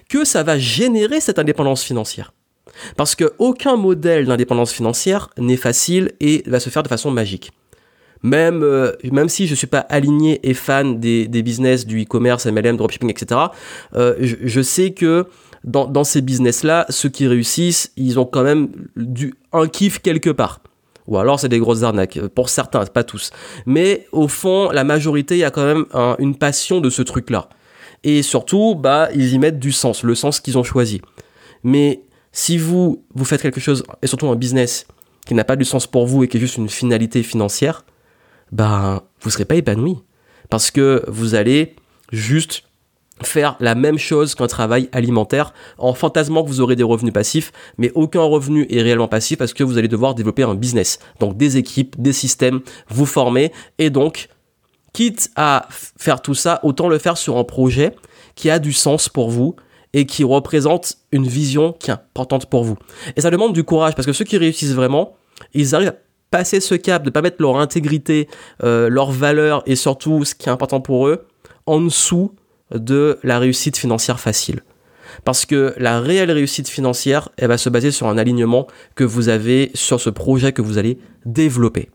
que 0.09 0.25
ça 0.25 0.43
va 0.43 0.57
générer 0.57 1.19
cette 1.19 1.39
indépendance 1.39 1.83
financière. 1.83 2.32
Parce 2.97 3.15
qu'aucun 3.15 3.75
modèle 3.75 4.25
d'indépendance 4.25 4.71
financière 4.71 5.29
n'est 5.37 5.57
facile 5.57 6.11
et 6.19 6.43
va 6.47 6.59
se 6.59 6.69
faire 6.69 6.83
de 6.83 6.87
façon 6.87 7.11
magique. 7.11 7.51
Même, 8.23 8.63
euh, 8.63 8.93
même 9.11 9.27
si 9.27 9.47
je 9.47 9.51
ne 9.51 9.55
suis 9.55 9.67
pas 9.67 9.79
aligné 9.79 10.39
et 10.47 10.53
fan 10.53 10.99
des, 10.99 11.27
business 11.27 11.85
du 11.85 12.03
e-commerce, 12.03 12.45
MLM, 12.45 12.77
dropshipping, 12.77 13.09
etc., 13.09 13.41
euh, 13.95 14.15
je, 14.19 14.61
sais 14.61 14.91
que 14.91 15.25
dans, 15.65 16.03
ces 16.05 16.21
business-là, 16.21 16.85
ceux 16.89 17.09
qui 17.09 17.27
réussissent, 17.27 17.91
ils 17.97 18.19
ont 18.19 18.25
quand 18.25 18.43
même 18.43 18.69
du, 18.95 19.33
un 19.51 19.67
kiff 19.67 19.99
quelque 19.99 20.29
part. 20.29 20.61
Ou 21.07 21.17
alors 21.17 21.37
c'est 21.37 21.49
des 21.49 21.59
grosses 21.59 21.83
arnaques, 21.83 22.17
pour 22.33 22.47
certains, 22.47 22.85
pas 22.85 23.03
tous. 23.03 23.31
Mais 23.65 24.07
au 24.13 24.29
fond, 24.29 24.71
la 24.71 24.85
majorité, 24.85 25.35
il 25.35 25.39
y 25.39 25.43
a 25.43 25.51
quand 25.51 25.65
même 25.65 25.85
une 26.19 26.35
passion 26.35 26.79
de 26.79 26.89
ce 26.89 27.01
truc-là. 27.01 27.49
Et 28.05 28.21
surtout, 28.21 28.75
bah, 28.75 29.09
ils 29.13 29.33
y 29.33 29.39
mettent 29.39 29.59
du 29.59 29.73
sens, 29.73 30.03
le 30.03 30.15
sens 30.15 30.39
qu'ils 30.39 30.57
ont 30.57 30.63
choisi. 30.63 31.01
Mais 31.63 32.03
si 32.33 32.57
vous, 32.57 33.05
vous 33.13 33.25
faites 33.25 33.41
quelque 33.41 33.61
chose, 33.61 33.83
et 34.01 34.07
surtout 34.07 34.27
un 34.27 34.35
business, 34.35 34.85
qui 35.25 35.35
n'a 35.35 35.45
pas 35.45 35.55
du 35.55 35.63
sens 35.63 35.87
pour 35.87 36.05
vous 36.05 36.23
et 36.23 36.27
qui 36.27 36.37
est 36.37 36.39
juste 36.39 36.57
une 36.57 36.67
finalité 36.67 37.23
financière, 37.23 37.85
ben, 38.51 39.01
vous 39.21 39.29
ne 39.29 39.31
serez 39.31 39.45
pas 39.45 39.55
épanoui. 39.55 39.97
Parce 40.49 40.69
que 40.69 41.03
vous 41.07 41.35
allez 41.35 41.75
juste 42.11 42.63
faire 43.21 43.55
la 43.59 43.75
même 43.75 43.97
chose 43.97 44.35
qu'un 44.35 44.47
travail 44.47 44.89
alimentaire 44.91 45.53
en 45.77 45.93
fantasmant 45.93 46.43
que 46.43 46.49
vous 46.49 46.59
aurez 46.59 46.75
des 46.75 46.83
revenus 46.83 47.13
passifs, 47.13 47.51
mais 47.77 47.91
aucun 47.95 48.23
revenu 48.23 48.65
est 48.69 48.81
réellement 48.81 49.07
passif 49.07 49.37
parce 49.37 49.53
que 49.53 49.63
vous 49.63 49.77
allez 49.77 49.87
devoir 49.87 50.15
développer 50.15 50.43
un 50.43 50.55
business. 50.55 50.99
Donc 51.19 51.37
des 51.37 51.57
équipes, 51.57 51.95
des 51.99 52.13
systèmes, 52.13 52.61
vous 52.89 53.05
former 53.05 53.51
et 53.77 53.89
donc, 53.89 54.27
quitte 54.91 55.31
à 55.35 55.67
faire 55.71 56.21
tout 56.21 56.35
ça, 56.35 56.59
autant 56.63 56.89
le 56.89 56.97
faire 56.97 57.17
sur 57.17 57.37
un 57.37 57.43
projet 57.43 57.95
qui 58.35 58.49
a 58.49 58.59
du 58.59 58.73
sens 58.73 59.09
pour 59.09 59.29
vous 59.29 59.55
et 59.93 60.05
qui 60.05 60.23
représente 60.23 60.97
une 61.11 61.27
vision 61.27 61.73
qui 61.73 61.91
est 61.91 61.93
importante 61.93 62.47
pour 62.47 62.63
vous. 62.63 62.77
Et 63.15 63.21
ça 63.21 63.29
demande 63.29 63.53
du 63.53 63.63
courage 63.63 63.95
parce 63.95 64.05
que 64.05 64.13
ceux 64.13 64.25
qui 64.25 64.37
réussissent 64.37 64.73
vraiment, 64.73 65.15
ils 65.53 65.75
arrivent 65.75 65.89
à 65.89 65.95
passer 66.31 66.59
ce 66.59 66.75
cap, 66.75 67.03
de 67.03 67.09
pas 67.09 67.21
mettre 67.21 67.37
leur 67.39 67.57
intégrité, 67.57 68.27
euh, 68.63 68.89
leur 68.89 69.11
valeur 69.11 69.61
et 69.67 69.75
surtout 69.75 70.25
ce 70.25 70.33
qui 70.33 70.49
est 70.49 70.51
important 70.51 70.81
pour 70.81 71.07
eux 71.07 71.27
en 71.67 71.79
dessous 71.79 72.33
de 72.73 73.19
la 73.23 73.37
réussite 73.37 73.77
financière 73.77 74.19
facile. 74.19 74.61
Parce 75.25 75.45
que 75.45 75.75
la 75.77 75.99
réelle 75.99 76.31
réussite 76.31 76.67
financière, 76.67 77.29
elle 77.37 77.49
va 77.49 77.59
se 77.59 77.69
baser 77.69 77.91
sur 77.91 78.07
un 78.07 78.17
alignement 78.17 78.67
que 78.95 79.03
vous 79.03 79.29
avez 79.29 79.69
sur 79.75 80.01
ce 80.01 80.09
projet 80.09 80.53
que 80.53 80.63
vous 80.63 80.79
allez 80.79 80.97
développer. 81.25 81.89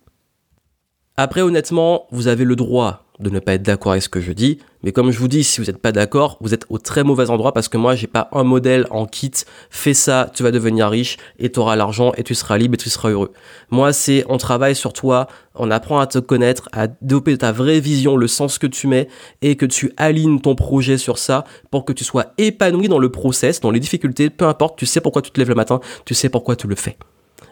Après, 1.17 1.43
honnêtement, 1.43 2.07
vous 2.12 2.28
avez 2.28 2.45
le 2.45 2.55
droit 2.55 3.08
de 3.21 3.31
ne 3.31 3.41
pas 3.41 3.55
être 3.55 3.63
d'accord 3.63 3.93
avec 3.93 4.03
ce 4.03 4.09
que 4.09 4.21
je 4.21 4.33
dis, 4.33 4.59
mais 4.83 4.93
comme 4.93 5.11
je 5.11 5.19
vous 5.19 5.29
dis, 5.29 5.43
si 5.43 5.61
vous 5.61 5.67
n'êtes 5.67 5.79
pas 5.79 5.91
d'accord, 5.91 6.39
vous 6.41 6.55
êtes 6.55 6.65
au 6.69 6.79
très 6.79 7.03
mauvais 7.03 7.31
endroit 7.31 7.53
parce 7.53 7.69
que 7.69 7.77
moi, 7.77 7.97
j'ai 7.97 8.07
pas 8.07 8.29
un 8.33 8.45
modèle 8.45 8.87
en 8.91 9.07
kit, 9.07 9.33
fais 9.71 9.95
ça, 9.95 10.31
tu 10.33 10.45
vas 10.45 10.53
devenir 10.53 10.89
riche 10.89 11.17
et 11.39 11.51
tu 11.51 11.59
auras 11.59 11.75
l'argent 11.75 12.13
et 12.17 12.23
tu 12.23 12.35
seras 12.35 12.59
libre 12.59 12.75
et 12.75 12.77
tu 12.77 12.91
seras 12.91 13.11
heureux. 13.11 13.33
Moi, 13.71 13.93
c'est 13.93 14.25
on 14.29 14.39
travaille 14.39 14.77
sur 14.77 14.93
toi, 14.93 15.27
on 15.57 15.71
apprend 15.71 15.99
à 15.99 16.07
te 16.07 16.19
connaître, 16.19 16.69
à 16.73 16.87
développer 16.87 17.37
ta 17.39 17.51
vraie 17.51 17.81
vision, 17.81 18.17
le 18.17 18.29
sens 18.29 18.59
que 18.59 18.69
tu 18.69 18.87
mets 18.87 19.09
et 19.43 19.57
que 19.57 19.67
tu 19.67 19.93
alignes 19.97 20.41
ton 20.41 20.55
projet 20.55 20.97
sur 20.97 21.19
ça 21.19 21.45
pour 21.71 21.85
que 21.85 21.93
tu 21.93 22.05
sois 22.05 22.27
épanoui 22.39 22.89
dans 22.89 23.01
le 23.01 23.11
process, 23.11 23.61
dans 23.61 23.73
les 23.73 23.81
difficultés, 23.81 24.31
peu 24.31 24.47
importe, 24.47 24.79
tu 24.79 24.87
sais 24.87 25.01
pourquoi 25.01 25.23
tu 25.23 25.33
te 25.33 25.41
lèves 25.41 25.49
le 25.49 25.57
matin, 25.57 25.81
tu 26.05 26.15
sais 26.15 26.29
pourquoi 26.29 26.55
tu 26.55 26.69
le 26.69 26.77
fais. 26.77 26.97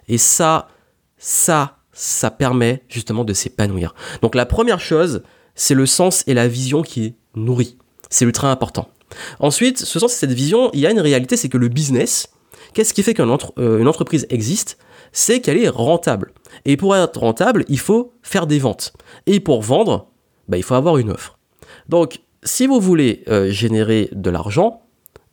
Et 0.09 0.19
ça, 0.19 0.69
ça, 1.19 1.79
ça 1.93 2.31
permet 2.31 2.85
justement 2.89 3.25
de 3.25 3.33
s'épanouir. 3.33 3.95
Donc 4.23 4.35
la 4.35 4.47
première 4.47 4.81
chose, 4.81 5.23
c'est 5.57 5.75
le 5.75 5.87
sens 5.87 6.23
et 6.27 6.35
la 6.35 6.47
vision 6.47 6.83
qui 6.83 7.05
est 7.05 7.15
nourrie. 7.35 7.77
C'est 8.09 8.25
ultra 8.25 8.53
important. 8.53 8.89
Ensuite, 9.41 9.79
ce 9.79 9.99
sens 9.99 10.13
et 10.13 10.17
cette 10.17 10.33
vision, 10.33 10.71
il 10.73 10.81
y 10.81 10.87
a 10.87 10.91
une 10.91 11.01
réalité, 11.01 11.37
c'est 11.37 11.49
que 11.49 11.59
le 11.59 11.69
business, 11.69 12.29
qu'est-ce 12.75 12.95
qui 12.95 13.03
fait 13.03 13.15
qu'une 13.15 13.37
euh, 13.59 13.87
entreprise 13.87 14.27
existe? 14.31 14.79
C'est 15.13 15.41
qu'elle 15.41 15.57
est 15.57 15.69
rentable. 15.69 16.33
Et 16.65 16.77
pour 16.77 16.95
être 16.95 17.19
rentable, 17.19 17.65
il 17.69 17.79
faut 17.79 18.13
faire 18.23 18.47
des 18.47 18.59
ventes. 18.59 18.93
Et 19.27 19.41
pour 19.41 19.63
vendre, 19.63 20.11
bah, 20.49 20.57
il 20.57 20.63
faut 20.63 20.75
avoir 20.75 20.99
une 20.99 21.11
offre. 21.11 21.39
Donc, 21.89 22.21
si 22.43 22.67
vous 22.67 22.81
voulez 22.81 23.25
euh, 23.29 23.51
générer 23.51 24.09
de 24.13 24.31
l'argent 24.31 24.83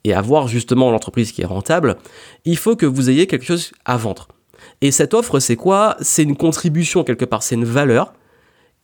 et 0.04 0.14
avoir 0.14 0.48
justement 0.48 0.90
l'entreprise 0.90 1.32
qui 1.32 1.42
est 1.42 1.46
rentable, 1.46 1.96
il 2.44 2.56
faut 2.56 2.76
que 2.76 2.86
vous 2.86 3.10
ayez 3.10 3.26
quelque 3.26 3.44
chose 3.44 3.72
à 3.84 3.96
vendre. 3.96 4.28
Et 4.80 4.90
cette 4.90 5.14
offre, 5.14 5.38
c'est 5.38 5.56
quoi? 5.56 5.96
C'est 6.00 6.22
une 6.22 6.36
contribution 6.36 7.04
quelque 7.04 7.24
part, 7.24 7.42
c'est 7.42 7.54
une 7.54 7.64
valeur 7.64 8.14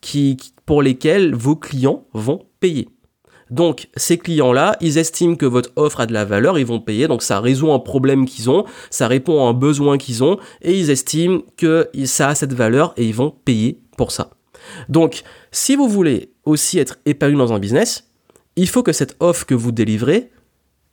qui, 0.00 0.36
pour 0.70 0.82
lesquels 0.82 1.34
vos 1.34 1.56
clients 1.56 2.04
vont 2.12 2.46
payer. 2.60 2.90
Donc 3.50 3.88
ces 3.96 4.18
clients-là, 4.18 4.76
ils 4.80 4.98
estiment 4.98 5.34
que 5.34 5.44
votre 5.44 5.72
offre 5.74 5.98
a 5.98 6.06
de 6.06 6.12
la 6.12 6.24
valeur, 6.24 6.60
ils 6.60 6.64
vont 6.64 6.78
payer, 6.78 7.08
donc 7.08 7.24
ça 7.24 7.40
résout 7.40 7.72
un 7.72 7.80
problème 7.80 8.24
qu'ils 8.24 8.50
ont, 8.50 8.64
ça 8.88 9.08
répond 9.08 9.44
à 9.44 9.48
un 9.48 9.52
besoin 9.52 9.98
qu'ils 9.98 10.22
ont, 10.22 10.38
et 10.62 10.78
ils 10.78 10.90
estiment 10.90 11.40
que 11.56 11.90
ça 12.04 12.28
a 12.28 12.34
cette 12.36 12.52
valeur 12.52 12.94
et 12.96 13.04
ils 13.04 13.14
vont 13.16 13.34
payer 13.44 13.80
pour 13.96 14.12
ça. 14.12 14.30
Donc 14.88 15.24
si 15.50 15.74
vous 15.74 15.88
voulez 15.88 16.34
aussi 16.44 16.78
être 16.78 16.98
épanoui 17.04 17.36
dans 17.36 17.52
un 17.52 17.58
business, 17.58 18.08
il 18.54 18.68
faut 18.68 18.84
que 18.84 18.92
cette 18.92 19.16
offre 19.18 19.46
que 19.46 19.56
vous 19.56 19.72
délivrez, 19.72 20.30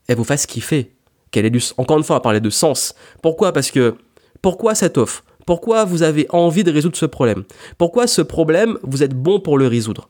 elle 0.08 0.18
vous 0.18 0.24
fasse 0.24 0.48
kiffer, 0.48 0.96
qu'elle 1.30 1.46
ait 1.46 1.52
du, 1.52 1.62
encore 1.78 2.00
une 2.00 2.04
fois, 2.04 2.16
à 2.16 2.22
parler 2.22 2.42
de 2.42 2.50
sens. 2.50 2.96
Pourquoi? 3.22 3.54
Parce 3.54 3.70
que 3.70 3.94
pourquoi 4.42 4.74
cette 4.74 4.98
offre? 4.98 5.24
Pourquoi 5.48 5.86
vous 5.86 6.04
avez 6.04 6.28
envie 6.30 6.66
de 6.66 6.72
résoudre 6.72 6.98
ce 6.98 7.06
problème? 7.06 7.46
Pourquoi 7.78 8.06
ce 8.06 8.22
problème, 8.22 8.78
vous 8.84 9.02
êtes 9.02 9.16
bon 9.16 9.40
pour 9.40 9.58
le 9.58 9.66
résoudre? 9.66 10.10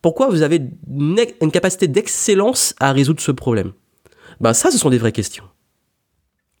Pourquoi 0.00 0.28
vous 0.30 0.40
avez 0.40 0.60
une, 0.90 1.50
capacité 1.52 1.86
d'excellence 1.86 2.74
à 2.80 2.92
résoudre 2.92 3.20
ce 3.20 3.30
problème? 3.30 3.72
Ben 4.40 4.54
ça, 4.54 4.70
ce 4.70 4.78
sont 4.78 4.88
des 4.88 4.96
vraies 4.96 5.12
questions. 5.12 5.44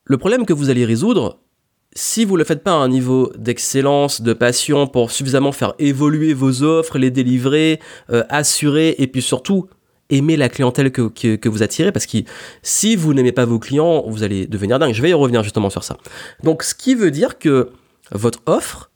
Le 0.04 0.18
problème 0.18 0.44
que 0.44 0.52
vous 0.52 0.68
allez 0.68 0.84
résoudre, 0.84 1.40
si 1.94 2.26
vous 2.26 2.34
ne 2.34 2.40
le 2.40 2.44
faites 2.44 2.62
pas 2.62 2.72
à 2.72 2.74
un 2.74 2.88
niveau 2.88 3.32
d'excellence, 3.38 4.20
de 4.20 4.34
passion 4.34 4.86
pour 4.86 5.10
suffisamment 5.10 5.52
faire 5.52 5.72
évoluer 5.78 6.34
vos 6.34 6.62
offres, 6.62 6.98
les 6.98 7.10
délivrer, 7.10 7.80
euh, 8.10 8.22
assurer 8.28 8.96
et 8.98 9.06
puis 9.06 9.22
surtout 9.22 9.68
aimer 10.10 10.36
la 10.36 10.50
clientèle 10.50 10.92
que, 10.92 11.08
que, 11.08 11.48
vous 11.48 11.62
attirez 11.62 11.90
parce 11.90 12.04
que 12.04 12.18
si 12.62 12.96
vous 12.96 13.14
n'aimez 13.14 13.32
pas 13.32 13.46
vos 13.46 13.58
clients, 13.58 14.04
vous 14.06 14.22
allez 14.22 14.46
devenir 14.46 14.78
dingue. 14.78 14.92
Je 14.92 15.00
vais 15.00 15.08
y 15.08 15.14
revenir 15.14 15.42
justement 15.42 15.70
sur 15.70 15.84
ça. 15.84 15.96
Donc 16.42 16.62
ce 16.62 16.74
qui 16.74 16.94
veut 16.94 17.10
dire 17.10 17.38
que 17.38 17.70
votre 18.12 18.40
offre, 18.46 18.90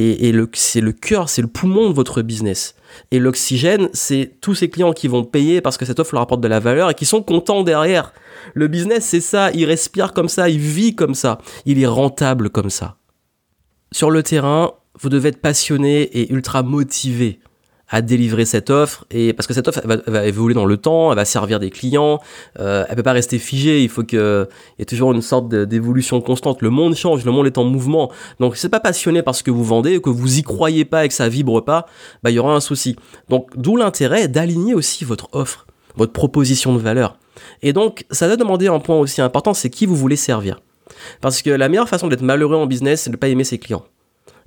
et, 0.00 0.32
c'est 0.52 0.80
le 0.80 0.92
cœur, 0.92 1.28
c'est 1.28 1.42
le 1.42 1.48
poumon 1.48 1.90
de 1.90 1.94
votre 1.94 2.22
business. 2.22 2.76
Et 3.10 3.18
l'oxygène, 3.18 3.88
c'est 3.92 4.36
tous 4.40 4.54
ces 4.54 4.70
clients 4.70 4.92
qui 4.92 5.08
vont 5.08 5.24
payer 5.24 5.60
parce 5.60 5.76
que 5.76 5.84
cette 5.84 5.98
offre 5.98 6.14
leur 6.14 6.22
apporte 6.22 6.40
de 6.40 6.48
la 6.48 6.60
valeur 6.60 6.90
et 6.90 6.94
qui 6.94 7.04
sont 7.04 7.22
contents 7.22 7.64
derrière. 7.64 8.12
Le 8.54 8.68
business, 8.68 9.04
c'est 9.04 9.20
ça, 9.20 9.50
il 9.52 9.64
respire 9.64 10.12
comme 10.12 10.28
ça, 10.28 10.48
il 10.48 10.60
vit 10.60 10.94
comme 10.94 11.14
ça, 11.14 11.38
il 11.66 11.82
est 11.82 11.86
rentable 11.86 12.50
comme 12.50 12.70
ça. 12.70 12.96
Sur 13.90 14.10
le 14.10 14.22
terrain, 14.22 14.72
vous 15.00 15.08
devez 15.08 15.30
être 15.30 15.40
passionné 15.40 16.02
et 16.02 16.32
ultra 16.32 16.62
motivé 16.62 17.40
à 17.88 18.02
délivrer 18.02 18.44
cette 18.44 18.70
offre 18.70 19.06
et 19.10 19.32
parce 19.32 19.46
que 19.46 19.54
cette 19.54 19.66
offre 19.66 19.80
va, 19.84 20.26
évoluer 20.26 20.54
dans 20.54 20.66
le 20.66 20.76
temps, 20.76 21.10
elle 21.10 21.16
va 21.16 21.24
servir 21.24 21.58
des 21.58 21.70
clients, 21.70 22.20
euh, 22.58 22.84
elle 22.88 22.96
peut 22.96 23.02
pas 23.02 23.12
rester 23.12 23.38
figée, 23.38 23.82
il 23.82 23.88
faut 23.88 24.02
que 24.02 24.48
il 24.76 24.80
y 24.80 24.82
ait 24.82 24.86
toujours 24.86 25.12
une 25.12 25.22
sorte 25.22 25.48
d'évolution 25.48 26.20
constante. 26.20 26.60
Le 26.60 26.70
monde 26.70 26.94
change, 26.94 27.24
le 27.24 27.32
monde 27.32 27.46
est 27.46 27.56
en 27.58 27.64
mouvement. 27.64 28.10
Donc 28.40 28.56
si 28.56 28.62
c'est 28.62 28.68
pas 28.68 28.80
passionné 28.80 29.22
par 29.22 29.34
ce 29.34 29.42
que 29.42 29.50
vous 29.50 29.64
vendez, 29.64 30.00
que 30.00 30.10
vous 30.10 30.38
y 30.38 30.42
croyez 30.42 30.84
pas 30.84 31.04
et 31.04 31.08
que 31.08 31.14
ça 31.14 31.28
vibre 31.28 31.64
pas, 31.64 31.86
bah 32.22 32.30
il 32.30 32.34
y 32.34 32.38
aura 32.38 32.54
un 32.54 32.60
souci. 32.60 32.96
Donc 33.28 33.50
d'où 33.56 33.76
l'intérêt 33.76 34.28
d'aligner 34.28 34.74
aussi 34.74 35.04
votre 35.04 35.28
offre, 35.32 35.66
votre 35.96 36.12
proposition 36.12 36.74
de 36.74 36.78
valeur. 36.78 37.16
Et 37.62 37.72
donc 37.72 38.04
ça 38.10 38.28
va 38.28 38.36
demander 38.36 38.68
un 38.68 38.80
point 38.80 38.98
aussi 38.98 39.22
important, 39.22 39.54
c'est 39.54 39.70
qui 39.70 39.86
vous 39.86 39.96
voulez 39.96 40.16
servir. 40.16 40.60
Parce 41.20 41.42
que 41.42 41.50
la 41.50 41.68
meilleure 41.68 41.88
façon 41.88 42.08
d'être 42.08 42.22
malheureux 42.22 42.56
en 42.56 42.66
business, 42.66 43.02
c'est 43.02 43.10
de 43.10 43.16
ne 43.16 43.20
pas 43.20 43.28
aimer 43.28 43.44
ses 43.44 43.58
clients 43.58 43.84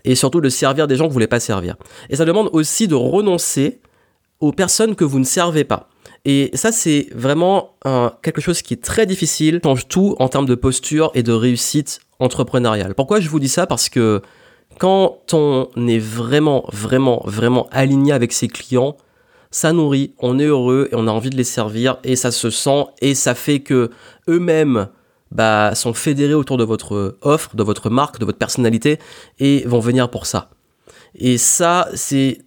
et 0.06 0.16
surtout 0.16 0.42
de 0.42 0.50
servir 0.50 0.88
des 0.88 0.96
gens 0.96 1.06
que 1.06 1.10
vous 1.10 1.14
voulez 1.14 1.28
pas 1.28 1.40
servir. 1.40 1.76
Et 2.10 2.16
ça 2.16 2.26
demande 2.26 2.50
aussi 2.54 2.88
de 2.88 2.96
renoncer 2.96 3.80
aux 4.40 4.52
personnes 4.52 4.96
que 4.96 5.04
vous 5.04 5.20
ne 5.20 5.26
servez 5.26 5.64
pas. 5.64 5.90
Et 6.26 6.52
ça, 6.54 6.72
c'est 6.72 7.08
vraiment 7.16 7.76
quelque 8.22 8.42
chose 8.42 8.62
qui 8.62 8.76
est 8.76 8.84
très 8.84 9.06
difficile, 9.06 9.60
change 9.64 9.88
tout 9.88 10.16
en 10.20 10.30
termes 10.30 10.46
de 10.46 10.56
posture 10.56 11.12
et 11.16 11.24
de 11.24 11.32
réussite 11.32 12.00
entrepreneuriale. 12.20 12.94
Pourquoi 12.94 13.20
je 13.20 13.30
vous 13.30 13.40
dis 13.40 13.50
ça? 13.50 13.66
Parce 13.66 13.90
que 13.90 14.22
quand 14.78 15.34
on 15.34 15.68
est 15.88 16.00
vraiment, 16.00 16.66
vraiment, 16.72 17.22
vraiment 17.26 17.68
aligné 17.72 18.14
avec 18.14 18.34
ses 18.34 18.48
clients, 18.48 18.98
ça 19.50 19.74
nourrit, 19.74 20.14
on 20.20 20.40
est 20.40 20.46
heureux 20.46 20.90
et 20.92 20.96
on 20.96 21.08
a 21.08 21.12
envie 21.12 21.30
de 21.30 21.36
les 21.38 21.44
servir 21.44 21.98
et 22.04 22.16
ça 22.16 22.32
se 22.32 22.50
sent 22.50 22.86
et 23.02 23.16
ça 23.16 23.36
fait 23.36 23.60
que 23.60 23.90
eux-mêmes 24.30 24.88
bah, 25.32 25.76
sont 25.76 25.94
fédérés 25.94 26.34
autour 26.34 26.58
de 26.58 26.64
votre 26.64 27.18
offre, 27.22 27.56
de 27.56 27.64
votre 27.64 27.90
marque, 27.90 28.20
de 28.20 28.26
votre 28.26 28.38
personnalité 28.38 29.00
et 29.40 29.64
vont 29.66 29.80
venir 29.80 30.10
pour 30.10 30.26
ça. 30.26 30.50
Et 31.16 31.38
ça, 31.38 31.88
c'est 31.94 32.40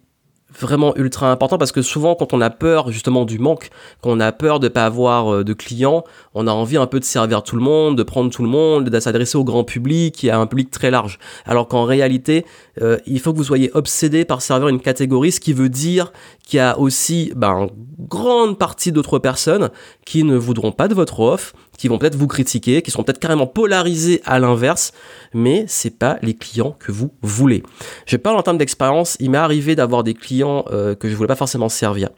vraiment 0.59 0.95
ultra 0.95 1.31
important 1.31 1.57
parce 1.57 1.71
que 1.71 1.81
souvent 1.81 2.15
quand 2.15 2.33
on 2.33 2.41
a 2.41 2.49
peur 2.49 2.91
justement 2.91 3.25
du 3.25 3.39
manque, 3.39 3.69
quand 4.01 4.11
on 4.11 4.19
a 4.19 4.31
peur 4.31 4.59
de 4.59 4.67
pas 4.67 4.85
avoir 4.85 5.33
euh, 5.33 5.43
de 5.43 5.53
clients, 5.53 6.03
on 6.33 6.47
a 6.47 6.51
envie 6.51 6.77
un 6.77 6.87
peu 6.87 6.99
de 6.99 7.05
servir 7.05 7.43
tout 7.43 7.55
le 7.55 7.61
monde, 7.61 7.97
de 7.97 8.03
prendre 8.03 8.29
tout 8.29 8.43
le 8.43 8.49
monde, 8.49 8.89
de 8.89 8.99
s'adresser 8.99 9.37
au 9.37 9.43
grand 9.43 9.63
public 9.63 10.23
et 10.23 10.29
à 10.29 10.39
un 10.39 10.47
public 10.47 10.71
très 10.71 10.91
large. 10.91 11.19
Alors 11.45 11.67
qu'en 11.67 11.83
réalité, 11.83 12.45
euh, 12.81 12.97
il 13.05 13.19
faut 13.19 13.33
que 13.33 13.37
vous 13.37 13.43
soyez 13.43 13.71
obsédé 13.73 14.25
par 14.25 14.41
servir 14.41 14.67
une 14.69 14.79
catégorie, 14.79 15.31
ce 15.31 15.39
qui 15.39 15.53
veut 15.53 15.69
dire 15.69 16.13
qu'il 16.45 16.57
y 16.57 16.61
a 16.61 16.79
aussi 16.79 17.33
ben, 17.35 17.67
une 17.97 18.07
grande 18.07 18.57
partie 18.57 18.91
d'autres 18.91 19.19
personnes 19.19 19.69
qui 20.05 20.23
ne 20.23 20.37
voudront 20.37 20.71
pas 20.71 20.87
de 20.87 20.93
votre 20.93 21.19
offre, 21.19 21.53
qui 21.77 21.87
vont 21.87 21.97
peut-être 21.97 22.15
vous 22.15 22.27
critiquer, 22.27 22.81
qui 22.81 22.91
seront 22.91 23.03
peut-être 23.03 23.19
carrément 23.19 23.47
polarisés 23.47 24.21
à 24.25 24.39
l'inverse, 24.39 24.91
mais 25.33 25.65
c'est 25.67 25.97
pas 25.97 26.17
les 26.21 26.33
clients 26.33 26.75
que 26.79 26.91
vous 26.91 27.11
voulez. 27.21 27.63
Je 28.05 28.17
parle 28.17 28.37
en 28.37 28.43
termes 28.43 28.57
d'expérience, 28.57 29.17
il 29.19 29.31
m'est 29.31 29.37
arrivé 29.37 29.75
d'avoir 29.75 30.03
des 30.03 30.13
clients 30.13 30.65
euh, 30.71 30.95
que 30.95 31.09
je 31.09 31.15
voulais 31.15 31.27
pas 31.27 31.35
forcément 31.35 31.69
servir. 31.69 32.09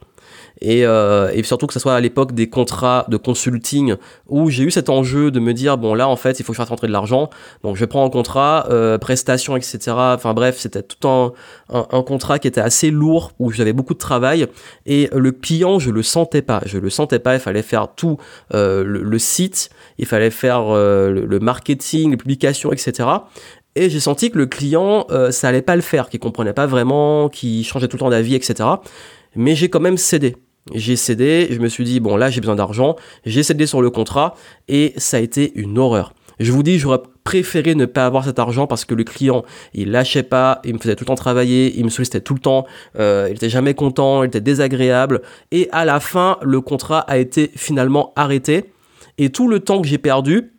Et, 0.60 0.84
euh, 0.84 1.30
et, 1.32 1.42
surtout 1.42 1.66
que 1.66 1.72
ce 1.72 1.80
soit 1.80 1.94
à 1.94 2.00
l'époque 2.00 2.32
des 2.32 2.48
contrats 2.48 3.06
de 3.08 3.16
consulting 3.16 3.94
où 4.26 4.50
j'ai 4.50 4.64
eu 4.64 4.70
cet 4.70 4.88
enjeu 4.88 5.30
de 5.30 5.40
me 5.40 5.54
dire 5.54 5.78
bon 5.78 5.94
là 5.94 6.08
en 6.08 6.16
fait 6.16 6.40
il 6.40 6.42
faut 6.42 6.52
que 6.52 6.56
je 6.56 6.62
fasse 6.62 6.68
rentrer 6.68 6.86
de 6.86 6.92
l'argent. 6.92 7.30
Donc 7.62 7.76
je 7.76 7.84
prends 7.84 8.04
un 8.04 8.10
contrat 8.10 8.66
euh, 8.70 8.98
prestations 8.98 9.56
etc 9.56 9.78
enfin 9.88 10.34
bref 10.34 10.58
c'était 10.58 10.82
tout 10.82 11.08
un, 11.08 11.32
un, 11.70 12.02
contrat 12.02 12.38
qui 12.38 12.48
était 12.48 12.60
assez 12.60 12.90
lourd 12.90 13.32
où 13.38 13.50
j'avais 13.50 13.72
beaucoup 13.72 13.94
de 13.94 13.98
travail. 13.98 14.46
Et 14.86 15.08
le 15.14 15.32
client 15.32 15.78
je 15.78 15.90
le 15.90 16.02
sentais 16.02 16.42
pas. 16.42 16.60
Je 16.66 16.78
le 16.78 16.90
sentais 16.90 17.18
pas. 17.18 17.34
Il 17.34 17.40
fallait 17.40 17.62
faire 17.62 17.88
tout 17.94 18.18
euh, 18.54 18.82
le, 18.84 19.18
site. 19.18 19.70
Il 19.98 20.06
fallait 20.06 20.30
faire 20.30 20.74
euh, 20.74 21.10
le, 21.10 21.38
marketing 21.38 22.10
les 22.10 22.16
publications 22.16 22.72
etc 22.72 23.08
et 23.74 23.90
j'ai 23.90 24.00
senti 24.00 24.30
que 24.30 24.38
le 24.38 24.46
client 24.46 25.06
euh, 25.10 25.30
ça 25.30 25.48
allait 25.48 25.62
pas 25.62 25.76
le 25.76 25.82
faire 25.82 26.08
qu'il 26.08 26.20
comprenait 26.20 26.52
pas 26.52 26.66
vraiment 26.66 27.28
qu'il 27.28 27.64
changeait 27.64 27.88
tout 27.88 27.96
le 27.96 28.00
temps 28.00 28.10
d'avis 28.10 28.34
etc 28.34 28.68
mais 29.36 29.54
j'ai 29.54 29.68
quand 29.68 29.80
même 29.80 29.96
cédé 29.96 30.36
j'ai 30.74 30.96
cédé, 30.96 31.48
je 31.50 31.58
me 31.58 31.68
suis 31.68 31.84
dit, 31.84 32.00
bon 32.00 32.16
là 32.16 32.30
j'ai 32.30 32.40
besoin 32.40 32.56
d'argent, 32.56 32.96
j'ai 33.24 33.42
cédé 33.42 33.66
sur 33.66 33.82
le 33.82 33.90
contrat 33.90 34.34
et 34.68 34.94
ça 34.96 35.16
a 35.16 35.20
été 35.20 35.52
une 35.54 35.78
horreur. 35.78 36.14
Je 36.40 36.52
vous 36.52 36.62
dis, 36.62 36.78
j'aurais 36.78 37.00
préféré 37.24 37.74
ne 37.74 37.84
pas 37.84 38.06
avoir 38.06 38.24
cet 38.24 38.38
argent 38.38 38.66
parce 38.66 38.84
que 38.84 38.94
le 38.94 39.04
client, 39.04 39.44
il 39.74 39.90
lâchait 39.90 40.22
pas, 40.22 40.60
il 40.64 40.74
me 40.74 40.78
faisait 40.78 40.94
tout 40.94 41.04
le 41.04 41.08
temps 41.08 41.14
travailler, 41.16 41.76
il 41.76 41.84
me 41.84 41.90
sollicitait 41.90 42.20
tout 42.20 42.34
le 42.34 42.40
temps, 42.40 42.64
euh, 42.98 43.26
il 43.28 43.36
était 43.36 43.50
jamais 43.50 43.74
content, 43.74 44.22
il 44.22 44.28
était 44.28 44.40
désagréable. 44.40 45.22
Et 45.50 45.68
à 45.72 45.84
la 45.84 45.98
fin, 46.00 46.38
le 46.42 46.60
contrat 46.60 47.00
a 47.00 47.18
été 47.18 47.50
finalement 47.56 48.12
arrêté. 48.14 48.72
Et 49.18 49.30
tout 49.30 49.48
le 49.48 49.60
temps 49.60 49.82
que 49.82 49.88
j'ai 49.88 49.98
perdu, 49.98 50.52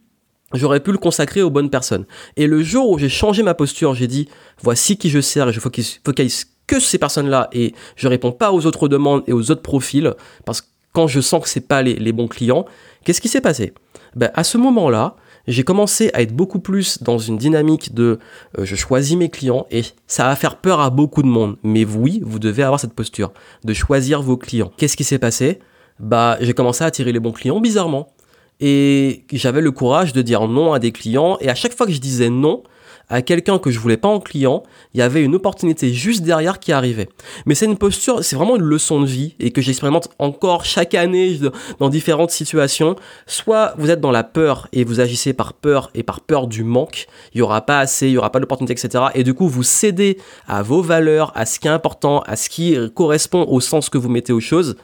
j'aurais 0.54 0.82
pu 0.82 0.92
le 0.92 0.98
consacrer 0.98 1.42
aux 1.42 1.50
bonnes 1.50 1.70
personnes. 1.70 2.06
Et 2.36 2.46
le 2.46 2.62
jour 2.62 2.90
où 2.90 3.00
j'ai 3.00 3.10
changé 3.10 3.42
ma 3.42 3.54
posture, 3.54 3.96
j'ai 3.96 4.08
dit, 4.08 4.28
voici 4.62 4.98
qui 4.98 5.10
je 5.10 5.22
sers 5.22 5.48
et 5.48 5.54
je 5.54 5.62
focalise 5.62 6.46
que 6.70 6.80
ces 6.80 7.00
personnes-là 7.00 7.50
et 7.52 7.74
je 7.96 8.08
réponds 8.08 8.32
pas 8.32 8.52
aux 8.52 8.68
autres 8.68 8.88
demandes 8.88 9.24
et 9.26 9.34
aux 9.34 9.50
autres 9.50 9.64
profils 9.64 10.14
parce 10.46 10.62
que 10.62 10.68
quand 10.94 11.08
je 11.08 11.20
sens 11.20 11.42
que 11.44 11.50
c'est 11.50 11.68
pas 11.68 11.82
les, 11.82 12.12
bons 12.12 12.28
clients, 12.28 12.66
qu'est-ce 13.04 13.22
qui 13.22 13.28
s'est 13.28 13.42
passé? 13.42 13.74
Ben, 14.16 14.30
À 14.36 14.44
ce 14.44 14.58
moment-là, 14.58 15.16
j'ai 15.48 15.64
commencé 15.64 16.12
à 16.14 16.22
être 16.22 16.36
beaucoup 16.36 16.60
plus 16.60 17.02
dans 17.02 17.18
une 17.18 17.38
dynamique 17.38 17.94
de 17.96 18.20
euh, 18.58 18.66
je 18.66 18.76
choisis 18.76 19.18
mes 19.18 19.30
clients 19.30 19.66
et 19.72 19.82
ça 20.06 20.26
va 20.26 20.36
faire 20.36 20.58
peur 20.58 20.80
à 20.80 20.92
beaucoup 20.92 21.24
de 21.24 21.28
monde. 21.28 21.58
Mais 21.64 21.86
oui, 21.86 22.22
vous 22.24 22.38
devez 22.38 22.62
avoir 22.62 22.80
cette 22.80 22.94
posture 22.94 23.32
de 23.64 23.74
choisir 23.74 24.22
vos 24.22 24.38
clients. 24.38 24.72
Qu'est-ce 24.78 24.98
qui 24.98 25.04
s'est 25.04 25.20
passé? 25.20 25.60
Bah, 26.00 26.38
j'ai 26.40 26.54
commencé 26.54 26.84
à 26.84 26.88
attirer 26.88 27.12
les 27.12 27.20
bons 27.20 27.32
clients 27.32 27.60
bizarrement. 27.60 28.14
Et 28.60 29.26
j'avais 29.32 29.62
le 29.62 29.72
courage 29.72 30.14
de 30.14 30.22
dire 30.22 30.48
non 30.48 30.74
à 30.74 30.80
des 30.80 30.92
clients 30.92 31.38
et 31.42 31.50
à 31.50 31.56
chaque 31.56 31.74
fois 31.74 31.88
que 31.88 31.94
je 31.94 32.02
disais 32.02 32.30
non, 32.30 32.64
à 33.10 33.22
quelqu'un 33.22 33.58
que 33.58 33.72
je 33.72 33.80
voulais 33.80 33.98
pas 33.98 34.08
en 34.08 34.20
client, 34.20 34.64
il 34.94 35.00
y 35.00 35.04
avait 35.04 35.24
une 35.24 35.36
opportunité 35.36 35.94
juste 35.94 36.22
derrière 36.22 36.60
qui 36.60 36.72
arrivait. 36.72 37.10
Mais 37.46 37.56
c'est 37.56 37.66
une 37.66 37.78
posture, 37.78 38.24
c'est 38.24 38.36
vraiment 38.36 38.56
une 38.56 38.64
leçon 38.64 39.02
de 39.02 39.08
vie 39.08 39.36
et 39.40 39.52
que 39.52 39.62
j'expérimente 39.62 40.10
encore 40.20 40.64
chaque 40.64 40.94
année 40.94 41.40
dans 41.80 41.90
différentes 41.90 42.32
situations. 42.32 42.96
Soit 43.26 43.74
vous 43.78 43.90
êtes 43.90 44.02
dans 44.02 44.12
la 44.12 44.24
peur 44.24 44.68
et 44.74 44.84
vous 44.84 45.00
agissez 45.00 45.34
par 45.34 45.54
peur 45.54 45.90
et 45.96 46.04
par 46.04 46.22
peur 46.22 46.48
du 46.48 46.64
manque, 46.64 47.08
il 47.34 47.40
y 47.40 47.42
aura 47.42 47.62
pas 47.62 47.80
assez, 47.80 48.08
il 48.08 48.14
y 48.14 48.18
aura 48.18 48.32
pas 48.32 48.40
d'opportunité, 48.40 48.74
etc. 48.74 49.06
Et 49.16 49.24
du 49.24 49.34
coup, 49.34 49.48
vous 49.48 49.64
cédez 49.64 50.18
à 50.48 50.62
vos 50.62 50.82
valeurs, 50.82 51.32
à 51.36 51.46
ce 51.46 51.60
qui 51.60 51.68
est 51.68 51.72
important, 51.72 52.22
à 52.22 52.36
ce 52.36 52.50
qui 52.50 52.78
correspond 52.94 53.46
au 53.48 53.60
sens 53.60 53.90
que 53.90 53.98
vous 53.98 54.10
mettez 54.10 54.34
aux 54.34 54.40
choses. 54.40 54.76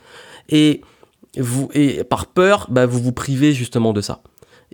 Et 0.50 0.82
vous, 1.38 1.70
et 1.74 2.04
par 2.04 2.28
peur, 2.28 2.68
bah, 2.70 2.86
vous 2.86 3.02
vous 3.02 3.12
privez 3.12 3.54
justement 3.54 3.94
de 3.94 4.02
ça 4.02 4.22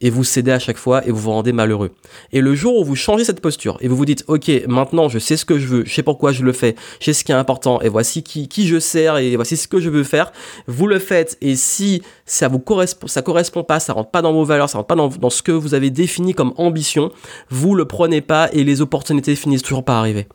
et 0.02 0.10
vous 0.10 0.24
cédez 0.24 0.52
à 0.52 0.60
chaque 0.60 0.78
fois 0.78 1.06
et 1.08 1.12
vous 1.12 1.20
vous 1.20 1.32
rendez 1.32 1.54
malheureux. 1.54 1.92
Et 2.34 2.42
le 2.42 2.56
jour 2.56 2.80
où 2.80 2.84
vous 2.84 2.96
changez 2.96 3.24
cette 3.24 3.40
posture 3.40 3.78
et 3.80 3.88
vous 3.88 3.96
vous 3.96 4.06
dites, 4.06 4.26
ok, 4.28 4.52
maintenant 4.68 5.08
je 5.08 5.20
sais 5.20 5.38
ce 5.38 5.46
que 5.46 5.60
je 5.60 5.68
veux, 5.68 5.86
je 5.86 5.94
sais 5.94 6.04
pourquoi 6.04 6.32
je 6.32 6.44
le 6.44 6.54
fais, 6.54 6.76
je 7.00 7.06
sais 7.06 7.14
ce 7.14 7.24
qui 7.24 7.32
est 7.32 7.36
important 7.36 7.82
et 7.82 7.90
voici 7.90 8.24
qui, 8.24 8.48
qui 8.48 8.68
je 8.68 8.80
sers 8.80 9.18
et 9.18 9.36
voici 9.36 9.56
ce 9.56 9.68
que 9.68 9.80
je 9.80 9.90
veux 9.90 10.04
faire, 10.04 10.32
vous 10.68 10.88
le 10.88 11.00
faites 11.00 11.38
et 11.42 11.56
si 11.56 12.02
ça 12.26 12.48
vous 12.48 12.60
correspond, 12.60 13.08
ça 13.08 13.22
correspond 13.22 13.64
pas, 13.64 13.80
ça 13.80 13.94
rentre 13.94 14.12
pas 14.12 14.22
dans 14.22 14.34
vos 14.34 14.44
valeurs, 14.44 14.70
ça 14.70 14.78
rentre 14.78 14.88
pas 14.88 14.96
dans, 14.96 15.08
dans 15.08 15.30
ce 15.30 15.42
que 15.42 15.52
vous 15.52 15.74
avez 15.74 15.90
défini 15.90 16.34
comme 16.34 16.54
ambition, 16.58 17.12
vous 17.50 17.76
le 17.76 17.86
prenez 17.86 18.22
pas 18.22 18.50
et 18.54 18.64
les 18.64 18.82
opportunités 18.82 19.36
finissent 19.36 19.64
toujours 19.64 19.86
par 19.86 19.98
arriver. 19.98 20.28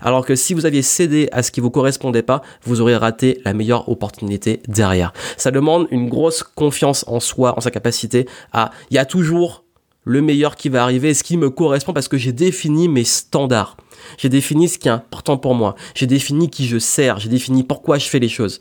Alors 0.00 0.24
que 0.24 0.34
si 0.34 0.54
vous 0.54 0.66
aviez 0.66 0.82
cédé 0.82 1.28
à 1.32 1.42
ce 1.42 1.50
qui 1.50 1.60
vous 1.60 1.70
correspondait 1.70 2.22
pas, 2.22 2.42
vous 2.64 2.80
auriez 2.80 2.96
raté 2.96 3.40
la 3.44 3.52
meilleure 3.52 3.88
opportunité 3.88 4.62
derrière. 4.68 5.12
Ça 5.36 5.50
demande 5.50 5.86
une 5.90 6.08
grosse 6.08 6.42
confiance 6.42 7.04
en 7.08 7.20
soi, 7.20 7.54
en 7.56 7.60
sa 7.60 7.70
capacité 7.70 8.26
à, 8.52 8.70
il 8.90 8.94
y 8.94 8.98
a 8.98 9.04
toujours 9.04 9.64
le 10.04 10.22
meilleur 10.22 10.54
qui 10.54 10.68
va 10.68 10.84
arriver, 10.84 11.14
ce 11.14 11.24
qui 11.24 11.36
me 11.36 11.50
correspond 11.50 11.92
parce 11.92 12.08
que 12.08 12.16
j'ai 12.16 12.32
défini 12.32 12.88
mes 12.88 13.04
standards. 13.04 13.76
J'ai 14.18 14.28
défini 14.28 14.68
ce 14.68 14.78
qui 14.78 14.88
est 14.88 14.92
important 14.92 15.36
pour 15.36 15.54
moi. 15.54 15.74
J'ai 15.94 16.06
défini 16.06 16.48
qui 16.48 16.66
je 16.66 16.78
sers. 16.78 17.18
J'ai 17.18 17.28
défini 17.28 17.64
pourquoi 17.64 17.98
je 17.98 18.06
fais 18.08 18.20
les 18.20 18.28
choses. 18.28 18.60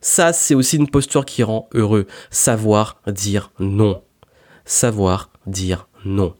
Ça, 0.00 0.32
c'est 0.32 0.54
aussi 0.54 0.76
une 0.76 0.88
posture 0.88 1.26
qui 1.26 1.42
rend 1.42 1.68
heureux. 1.74 2.06
Savoir 2.30 3.00
dire 3.06 3.50
non. 3.58 4.02
Savoir 4.64 5.30
dire 5.46 5.88
non. 6.04 6.34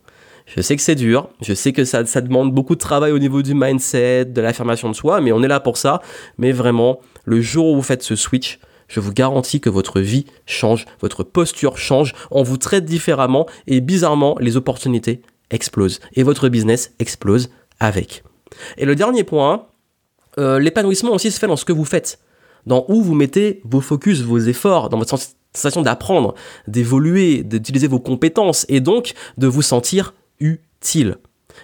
Je 0.55 0.61
sais 0.61 0.75
que 0.75 0.81
c'est 0.81 0.95
dur, 0.95 1.29
je 1.41 1.53
sais 1.53 1.73
que 1.73 1.85
ça, 1.85 2.03
demande 2.03 2.51
beaucoup 2.51 2.73
de 2.73 2.79
travail 2.79 3.11
au 3.11 3.19
niveau 3.19 3.43
du 3.43 3.53
mindset, 3.53 4.25
de 4.25 4.41
l'affirmation 4.41 4.89
de 4.89 4.95
soi, 4.95 5.21
mais 5.21 5.31
on 5.31 5.43
est 5.43 5.47
là 5.47 5.59
pour 5.59 5.77
ça. 5.77 6.01
Mais 6.39 6.51
vraiment, 6.51 6.99
le 7.23 7.39
jour 7.39 7.67
où 7.67 7.75
vous 7.75 7.83
faites 7.83 8.01
ce 8.01 8.15
switch, 8.15 8.59
je 8.87 8.99
vous 8.99 9.13
garantis 9.13 9.61
que 9.61 9.69
votre 9.69 9.99
vie 9.99 10.25
change, 10.47 10.85
votre 11.01 11.23
posture 11.23 11.77
change, 11.77 12.15
on 12.31 12.41
vous 12.41 12.57
traite 12.57 12.85
différemment 12.85 13.45
et 13.67 13.79
bizarrement, 13.79 14.35
les 14.39 14.57
opportunités 14.57 15.21
explosent 15.51 15.99
et 16.13 16.23
votre 16.23 16.49
business 16.49 16.93
explose 16.97 17.49
avec. 17.79 18.23
Et 18.77 18.85
le 18.85 18.95
dernier 18.95 19.23
point, 19.23 19.67
euh, 20.39 20.57
l'épanouissement 20.57 21.13
aussi 21.13 21.29
se 21.29 21.39
fait 21.39 21.47
dans 21.47 21.57
ce 21.57 21.65
que 21.65 21.73
vous 21.73 21.85
faites, 21.85 22.17
dans 22.65 22.85
où 22.87 23.03
vous 23.03 23.13
mettez 23.13 23.61
vos 23.65 23.81
focus, 23.81 24.21
vos 24.21 24.39
efforts, 24.39 24.89
dans 24.89 24.97
votre 24.97 25.15
sensation 25.53 25.83
d'apprendre, 25.83 26.33
d'évoluer, 26.67 27.43
d'utiliser 27.43 27.85
vos 27.85 27.99
compétences 27.99 28.65
et 28.67 28.79
donc 28.79 29.13
de 29.37 29.45
vous 29.45 29.61
sentir 29.61 30.15
utile. 30.81 31.17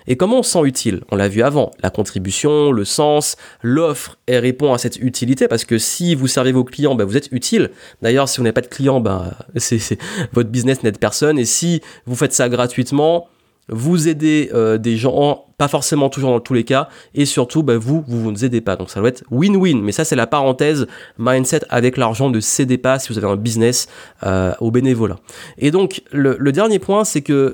Et 0.08 0.18
comment 0.18 0.40
on 0.40 0.44
se 0.44 0.52
sent 0.52 0.64
utile? 0.64 1.02
On 1.12 1.16
l'a 1.16 1.28
vu 1.28 1.42
avant, 1.42 1.72
la 1.82 1.90
contribution, 1.90 2.72
le 2.72 2.86
sens, 2.86 3.38
l'offre, 3.62 4.18
elle 4.28 4.40
répond 4.40 4.74
à 4.74 4.78
cette 4.78 4.98
utilité 4.98 5.48
parce 5.48 5.66
que 5.66 5.78
si 5.78 6.16
vous 6.16 6.28
servez 6.28 6.52
vos 6.52 6.64
clients, 6.64 6.96
ben 6.96 7.06
vous 7.06 7.18
êtes 7.18 7.30
utile. 7.32 7.72
D'ailleurs, 8.02 8.30
si 8.30 8.38
vous 8.38 8.44
n'avez 8.44 8.54
pas 8.54 8.62
de 8.62 8.68
clients, 8.68 9.00
ben, 9.00 9.32
c'est, 9.56 9.98
votre 10.34 10.50
business 10.50 10.84
n'aide 10.84 11.00
personne. 11.00 11.40
Et 11.40 11.46
si 11.46 11.82
vous 12.06 12.16
faites 12.16 12.34
ça 12.34 12.50
gratuitement, 12.50 13.28
vous 13.68 14.08
aidez 14.08 14.52
euh, 14.54 14.78
des 14.78 14.96
gens, 14.96 15.46
pas 15.58 15.68
forcément 15.68 16.10
toujours 16.10 16.30
dans 16.30 16.40
tous 16.40 16.54
les 16.54 16.66
cas, 16.66 16.88
et 17.16 17.26
surtout, 17.26 17.64
ben, 17.64 17.78
vous, 17.78 18.04
vous 18.08 18.32
ne 18.32 18.46
aidez 18.46 18.62
pas. 18.62 18.76
Donc 18.76 18.92
ça 18.92 19.00
doit 19.00 19.10
être 19.10 19.24
win-win. 19.32 19.82
Mais 19.82 19.92
ça, 19.92 20.06
c'est 20.06 20.16
la 20.16 20.28
parenthèse 20.28 20.86
mindset 21.18 21.62
avec 21.70 21.98
l'argent. 21.98 22.30
Ne 22.30 22.42
cédez 22.42 22.78
pas 22.78 23.00
si 23.00 23.12
vous 23.12 23.18
avez 23.18 23.28
un 23.28 23.38
business 23.38 23.88
euh, 24.24 24.54
au 24.60 24.70
bénévolat. 24.70 25.18
Et 25.58 25.72
donc, 25.72 26.04
le, 26.12 26.52
dernier 26.52 26.80
point, 26.80 27.04
c'est 27.06 27.22
que... 27.22 27.54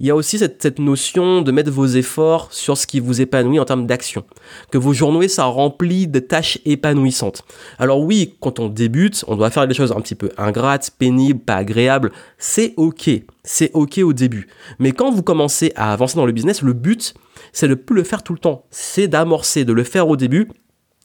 il 0.00 0.06
y 0.06 0.10
a 0.10 0.16
aussi 0.16 0.38
cette, 0.38 0.78
notion 0.78 1.42
de 1.42 1.52
mettre 1.52 1.70
vos 1.70 1.86
efforts 1.86 2.52
sur 2.52 2.76
ce 2.76 2.86
qui 2.86 2.98
vous 2.98 3.20
épanouit 3.20 3.60
en 3.60 3.64
termes 3.64 3.86
d'action. 3.86 4.24
Que 4.70 4.78
vos 4.78 4.92
journées, 4.92 5.28
ça 5.28 5.44
remplit 5.44 6.08
de 6.08 6.18
tâches 6.18 6.58
épanouissantes. 6.64 7.44
Alors 7.78 8.00
oui, 8.00 8.34
quand 8.40 8.58
on 8.58 8.68
débute, 8.68 9.24
on 9.28 9.36
doit 9.36 9.50
faire 9.50 9.68
des 9.68 9.74
choses 9.74 9.92
un 9.92 10.00
petit 10.00 10.14
peu 10.14 10.30
ingrates, 10.36 10.90
pénibles, 10.98 11.40
pas 11.40 11.56
agréables. 11.56 12.10
C'est 12.38 12.74
ok. 12.76 13.10
C'est 13.44 13.70
ok 13.74 13.98
au 13.98 14.12
début. 14.12 14.48
Mais 14.78 14.92
quand 14.92 15.10
vous 15.10 15.22
commencez 15.22 15.72
à 15.76 15.92
avancer 15.92 16.16
dans 16.16 16.26
le 16.26 16.32
business, 16.32 16.62
le 16.62 16.72
but, 16.72 17.14
c'est 17.52 17.68
de 17.68 17.74
plus 17.74 17.96
le 17.96 18.04
faire 18.04 18.22
tout 18.22 18.32
le 18.32 18.38
temps. 18.38 18.64
C'est 18.70 19.08
d'amorcer, 19.08 19.64
de 19.64 19.72
le 19.72 19.84
faire 19.84 20.08
au 20.08 20.16
début 20.16 20.48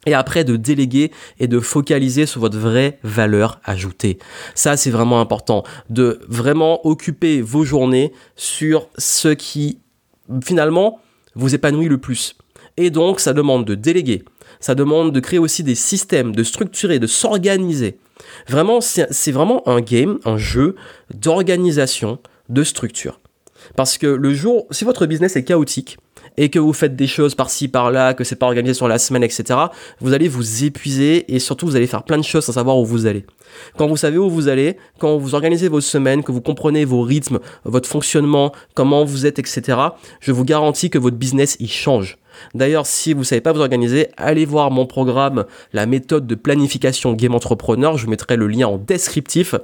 et 0.08 0.14
après 0.14 0.44
de 0.44 0.56
déléguer 0.56 1.12
et 1.40 1.48
de 1.48 1.60
focaliser 1.60 2.26
sur 2.26 2.42
votre 2.42 2.58
vraie 2.58 2.98
valeur 3.04 3.60
ajoutée. 3.64 4.18
Ça, 4.56 4.78
c'est 4.78 4.90
vraiment 4.90 5.22
important, 5.22 5.64
de 5.90 6.20
vraiment 6.28 6.88
occuper 6.88 7.42
vos 7.42 7.64
journées 7.64 8.14
sur 8.36 8.88
ce 8.98 9.28
qui, 9.28 9.80
finalement, 10.44 11.00
vous 11.36 11.54
épanouit 11.54 11.90
le 11.90 12.00
plus. 12.00 12.36
Et 12.78 12.90
donc, 12.90 13.20
ça 13.20 13.34
demande 13.34 13.66
de 13.66 13.76
déléguer, 13.76 14.24
ça 14.60 14.76
demande 14.76 15.12
de 15.12 15.20
créer 15.20 15.40
aussi 15.40 15.64
des 15.64 15.76
systèmes, 15.76 16.34
de 16.34 16.44
structurer, 16.44 17.00
de 17.00 17.08
s'organiser. 17.08 18.00
Vraiment, 18.48 18.80
c'est 18.82 19.32
vraiment 19.32 19.68
un 19.68 19.82
game, 19.82 20.20
un 20.26 20.38
jeu 20.38 20.76
d'organisation, 21.14 22.20
de 22.50 22.64
structure. 22.64 23.20
Parce 23.76 23.98
que 23.98 24.08
le 24.08 24.34
jour, 24.34 24.68
si 24.72 24.86
votre 24.86 25.06
business 25.06 25.36
est 25.36 25.44
chaotique, 25.44 25.98
et 26.38 26.50
que 26.50 26.60
vous 26.60 26.74
faites 26.74 26.96
des 26.96 27.08
choses 27.08 27.36
par-ci 27.36 27.68
par-là, 27.68 28.14
que 28.14 28.24
c'est 28.24 28.36
pas 28.36 28.46
organisé 28.46 28.74
sur 28.74 28.88
la 28.88 29.00
semaine, 29.00 29.24
etc., 29.24 29.60
vous 30.00 30.14
allez 30.14 30.28
vous 30.28 30.64
épuiser 30.64 31.34
et 31.34 31.40
surtout 31.40 31.66
vous 31.66 31.76
allez 31.76 31.88
faire 31.88 32.04
plein 32.04 32.18
de 32.18 32.24
choses 32.24 32.46
sans 32.46 32.54
savoir 32.54 32.78
où 32.78 32.86
vous 32.86 33.08
allez. 33.08 33.26
Quand 33.78 33.88
vous 33.88 33.98
savez 33.98 34.18
où 34.18 34.30
vous 34.30 34.48
allez, 34.48 34.78
quand 35.00 35.18
vous 35.18 35.36
organisez 35.36 35.68
vos 35.68 35.82
semaines, 35.82 36.24
que 36.24 36.32
vous 36.32 36.42
comprenez 36.42 36.86
vos 36.86 37.02
rythmes, 37.02 37.40
votre 37.64 37.90
fonctionnement, 37.90 38.52
comment 38.76 39.04
vous 39.04 39.26
êtes, 39.26 39.40
etc., 39.40 39.80
je 40.20 40.32
vous 40.32 40.46
garantis 40.46 40.90
que 40.90 41.00
votre 41.00 41.18
business 41.18 41.58
il 41.60 41.72
change. 41.72 42.18
D'ailleurs, 42.54 42.86
si 42.86 43.14
vous 43.14 43.22
ne 43.22 43.26
savez 43.26 43.42
pas 43.42 43.52
vous 43.52 43.62
organiser, 43.62 44.10
allez 44.16 44.46
voir 44.46 44.70
mon 44.70 44.86
programme, 44.86 45.46
la 45.74 45.88
méthode 45.88 46.28
de 46.28 46.36
planification 46.36 47.14
Game 47.14 47.34
Entrepreneur. 47.34 47.98
Je 47.98 48.08
mettrai 48.08 48.36
le 48.36 48.48
lien 48.48 48.68
en 48.68 48.78
descriptif 48.78 49.56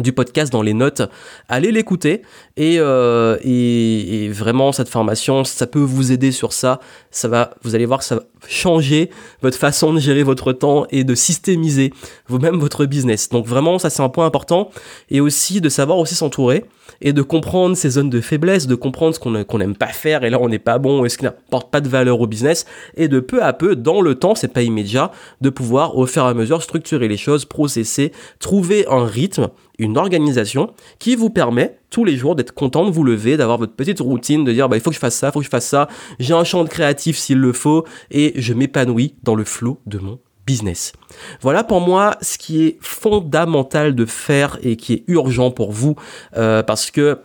du 0.00 0.12
podcast 0.12 0.52
dans 0.52 0.62
les 0.62 0.74
notes, 0.74 1.02
allez 1.48 1.72
l'écouter 1.72 2.22
euh, 2.58 3.38
et, 3.42 4.24
et, 4.24 4.28
vraiment 4.28 4.72
cette 4.72 4.88
formation, 4.88 5.44
ça 5.44 5.66
peut 5.66 5.78
vous 5.78 6.12
aider 6.12 6.32
sur 6.32 6.52
ça. 6.52 6.80
Ça 7.10 7.28
va, 7.28 7.54
vous 7.62 7.74
allez 7.74 7.86
voir, 7.86 8.02
ça 8.02 8.16
va 8.16 8.22
changer 8.46 9.10
votre 9.42 9.56
façon 9.56 9.92
de 9.92 9.98
gérer 9.98 10.22
votre 10.22 10.52
temps 10.52 10.86
et 10.90 11.04
de 11.04 11.14
systémiser 11.14 11.92
vous-même 12.28 12.56
votre 12.56 12.86
business. 12.86 13.28
Donc 13.28 13.46
vraiment, 13.46 13.78
ça 13.78 13.90
c'est 13.90 14.02
un 14.02 14.08
point 14.08 14.26
important 14.26 14.70
et 15.10 15.20
aussi 15.20 15.60
de 15.60 15.68
savoir 15.68 15.98
aussi 15.98 16.14
s'entourer 16.14 16.64
et 17.00 17.12
de 17.12 17.22
comprendre 17.22 17.76
ses 17.76 17.90
zones 17.90 18.10
de 18.10 18.20
faiblesse, 18.20 18.66
de 18.66 18.74
comprendre 18.74 19.14
ce 19.14 19.20
qu'on 19.20 19.58
n'aime 19.58 19.76
pas 19.76 19.88
faire 19.88 20.24
et 20.24 20.30
là 20.30 20.38
on 20.40 20.48
n'est 20.48 20.58
pas 20.58 20.78
bon 20.78 21.04
et 21.04 21.08
ce 21.08 21.18
qui 21.18 21.24
n'apporte 21.24 21.70
pas 21.70 21.80
de 21.80 21.88
valeur 21.88 22.20
au 22.20 22.26
business? 22.26 22.66
Et 22.96 23.08
de 23.08 23.20
peu 23.20 23.42
à 23.42 23.52
peu, 23.52 23.76
dans 23.76 24.00
le 24.00 24.14
temps, 24.14 24.34
c'est 24.34 24.52
pas 24.52 24.62
immédiat, 24.62 25.10
de 25.40 25.50
pouvoir 25.50 25.96
au 25.96 26.06
fur 26.06 26.24
et 26.24 26.28
à 26.28 26.34
mesure 26.34 26.62
structurer 26.62 27.08
les 27.08 27.16
choses, 27.16 27.44
processer, 27.44 28.12
trouver 28.38 28.86
un 28.88 29.04
rythme 29.04 29.48
une 29.78 29.96
organisation 29.96 30.72
qui 30.98 31.14
vous 31.14 31.30
permet 31.30 31.78
tous 31.90 32.04
les 32.04 32.16
jours 32.16 32.34
d'être 32.34 32.52
content 32.52 32.84
de 32.84 32.90
vous 32.90 33.04
lever, 33.04 33.36
d'avoir 33.36 33.58
votre 33.58 33.74
petite 33.74 34.00
routine, 34.00 34.44
de 34.44 34.52
dire 34.52 34.68
bah, 34.68 34.76
il 34.76 34.82
faut 34.82 34.90
que 34.90 34.96
je 34.96 35.00
fasse 35.00 35.16
ça, 35.16 35.28
il 35.28 35.32
faut 35.32 35.40
que 35.40 35.44
je 35.44 35.50
fasse 35.50 35.66
ça, 35.66 35.88
j'ai 36.18 36.34
un 36.34 36.44
champ 36.44 36.64
de 36.64 36.68
créatif 36.68 37.16
s'il 37.16 37.38
le 37.38 37.52
faut 37.52 37.84
et 38.10 38.32
je 38.36 38.54
m'épanouis 38.54 39.14
dans 39.22 39.34
le 39.34 39.44
flot 39.44 39.78
de 39.86 39.98
mon 39.98 40.18
business. 40.46 40.92
Voilà 41.40 41.62
pour 41.62 41.80
moi 41.80 42.16
ce 42.22 42.38
qui 42.38 42.64
est 42.64 42.78
fondamental 42.80 43.94
de 43.94 44.06
faire 44.06 44.58
et 44.62 44.76
qui 44.76 44.94
est 44.94 45.04
urgent 45.06 45.50
pour 45.50 45.72
vous 45.72 45.94
euh, 46.36 46.62
parce 46.62 46.90
que 46.90 47.20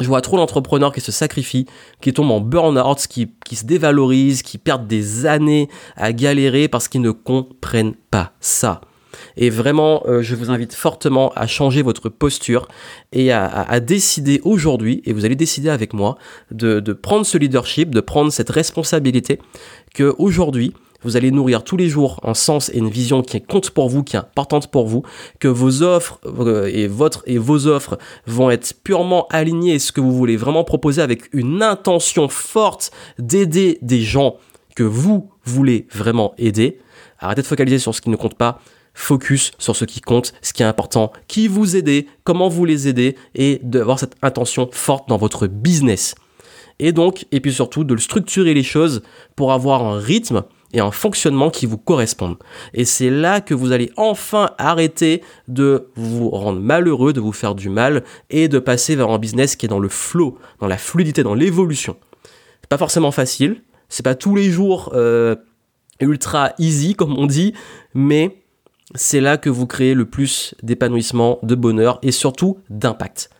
je 0.00 0.06
vois 0.06 0.20
trop 0.20 0.36
d'entrepreneurs 0.36 0.92
qui 0.92 1.00
se 1.00 1.12
sacrifient, 1.12 1.66
qui 2.00 2.12
tombent 2.12 2.30
en 2.30 2.40
burn-out, 2.40 3.06
qui, 3.08 3.32
qui 3.44 3.56
se 3.56 3.64
dévalorisent, 3.64 4.42
qui 4.42 4.58
perdent 4.58 4.86
des 4.86 5.26
années 5.26 5.68
à 5.96 6.12
galérer 6.12 6.68
parce 6.68 6.88
qu'ils 6.88 7.00
ne 7.00 7.10
comprennent 7.10 7.94
pas 8.10 8.32
ça. 8.40 8.80
Et 9.36 9.50
vraiment, 9.50 10.02
euh, 10.06 10.22
je 10.22 10.34
vous 10.34 10.50
invite 10.50 10.74
fortement 10.74 11.32
à 11.34 11.46
changer 11.46 11.82
votre 11.82 12.08
posture 12.08 12.68
et 13.12 13.32
à, 13.32 13.80
décider 13.80 14.40
aujourd'hui, 14.44 15.02
et 15.04 15.12
vous 15.12 15.24
allez 15.24 15.36
décider 15.36 15.68
avec 15.68 15.92
moi, 15.92 16.18
de, 16.50 16.80
prendre 16.92 17.24
ce 17.24 17.38
leadership, 17.38 17.94
de 17.94 18.00
prendre 18.00 18.32
cette 18.32 18.50
responsabilité, 18.50 19.38
que 19.94 20.14
aujourd'hui, 20.18 20.74
vous 21.02 21.16
allez 21.16 21.30
nourrir 21.30 21.62
tous 21.62 21.76
les 21.76 21.88
jours 21.88 22.18
un 22.24 22.34
sens 22.34 22.70
et 22.70 22.78
une 22.78 22.90
vision 22.90 23.22
qui 23.22 23.40
compte 23.40 23.70
pour 23.70 23.88
vous, 23.88 24.02
qui 24.02 24.16
est 24.16 24.18
importante 24.18 24.68
pour 24.68 24.88
vous, 24.88 25.02
que 25.38 25.46
vos 25.46 25.82
offres 25.82 26.18
euh, 26.26 26.66
et 26.66 26.88
votre 26.88 27.22
et 27.26 27.38
vos 27.38 27.68
offres 27.68 27.98
vont 28.26 28.50
être 28.50 28.74
purement 28.82 29.28
alignées 29.30 29.74
à 29.74 29.78
ce 29.78 29.92
que 29.92 30.00
vous 30.00 30.12
voulez 30.12 30.36
vraiment 30.36 30.64
proposer 30.64 31.00
avec 31.00 31.32
une 31.32 31.62
intention 31.62 32.28
forte 32.28 32.90
d'aider 33.18 33.78
des 33.80 34.00
gens 34.00 34.38
que 34.74 34.82
vous 34.82 35.30
voulez 35.44 35.86
vraiment 35.92 36.34
aider. 36.36 36.78
Arrêtez 37.20 37.42
de 37.42 37.46
focaliser 37.46 37.78
sur 37.78 37.94
ce 37.94 38.00
qui 38.00 38.10
ne 38.10 38.16
compte 38.16 38.36
pas. 38.36 38.60
Focus 38.98 39.52
sur 39.58 39.76
ce 39.76 39.84
qui 39.84 40.00
compte, 40.00 40.34
ce 40.42 40.52
qui 40.52 40.64
est 40.64 40.66
important, 40.66 41.12
qui 41.28 41.46
vous 41.46 41.76
aider, 41.76 42.08
comment 42.24 42.48
vous 42.48 42.64
les 42.64 42.88
aider 42.88 43.14
et 43.36 43.60
d'avoir 43.62 44.00
cette 44.00 44.16
intention 44.22 44.68
forte 44.72 45.08
dans 45.08 45.16
votre 45.16 45.46
business. 45.46 46.16
Et 46.80 46.90
donc, 46.90 47.24
et 47.30 47.38
puis 47.38 47.52
surtout, 47.52 47.84
de 47.84 47.96
structurer 47.96 48.54
les 48.54 48.64
choses 48.64 49.02
pour 49.36 49.52
avoir 49.52 49.84
un 49.84 50.00
rythme 50.00 50.42
et 50.74 50.80
un 50.80 50.90
fonctionnement 50.90 51.48
qui 51.48 51.64
vous 51.64 51.78
correspondent. 51.78 52.38
Et 52.74 52.84
c'est 52.84 53.08
là 53.08 53.40
que 53.40 53.54
vous 53.54 53.70
allez 53.70 53.92
enfin 53.96 54.50
arrêter 54.58 55.22
de 55.46 55.90
vous 55.94 56.28
rendre 56.30 56.60
malheureux, 56.60 57.12
de 57.12 57.20
vous 57.20 57.32
faire 57.32 57.54
du 57.54 57.68
mal 57.68 58.02
et 58.30 58.48
de 58.48 58.58
passer 58.58 58.96
vers 58.96 59.10
un 59.10 59.18
business 59.18 59.54
qui 59.54 59.66
est 59.66 59.68
dans 59.68 59.78
le 59.78 59.88
flow, 59.88 60.38
dans 60.58 60.66
la 60.66 60.76
fluidité, 60.76 61.22
dans 61.22 61.34
l'évolution. 61.34 61.96
C'est 62.62 62.68
pas 62.68 62.78
forcément 62.78 63.12
facile, 63.12 63.62
c'est 63.88 64.04
pas 64.04 64.16
tous 64.16 64.34
les 64.34 64.50
jours 64.50 64.90
euh, 64.94 65.36
ultra 66.00 66.52
easy 66.58 66.96
comme 66.96 67.16
on 67.16 67.26
dit, 67.26 67.54
mais 67.94 68.42
c'est 68.94 69.20
là 69.20 69.36
que 69.36 69.50
vous 69.50 69.66
créez 69.66 69.94
le 69.94 70.06
plus 70.06 70.54
d'épanouissement, 70.62 71.38
de 71.42 71.54
bonheur 71.54 71.98
et 72.02 72.12
surtout 72.12 72.58
d'impact. 72.70 73.30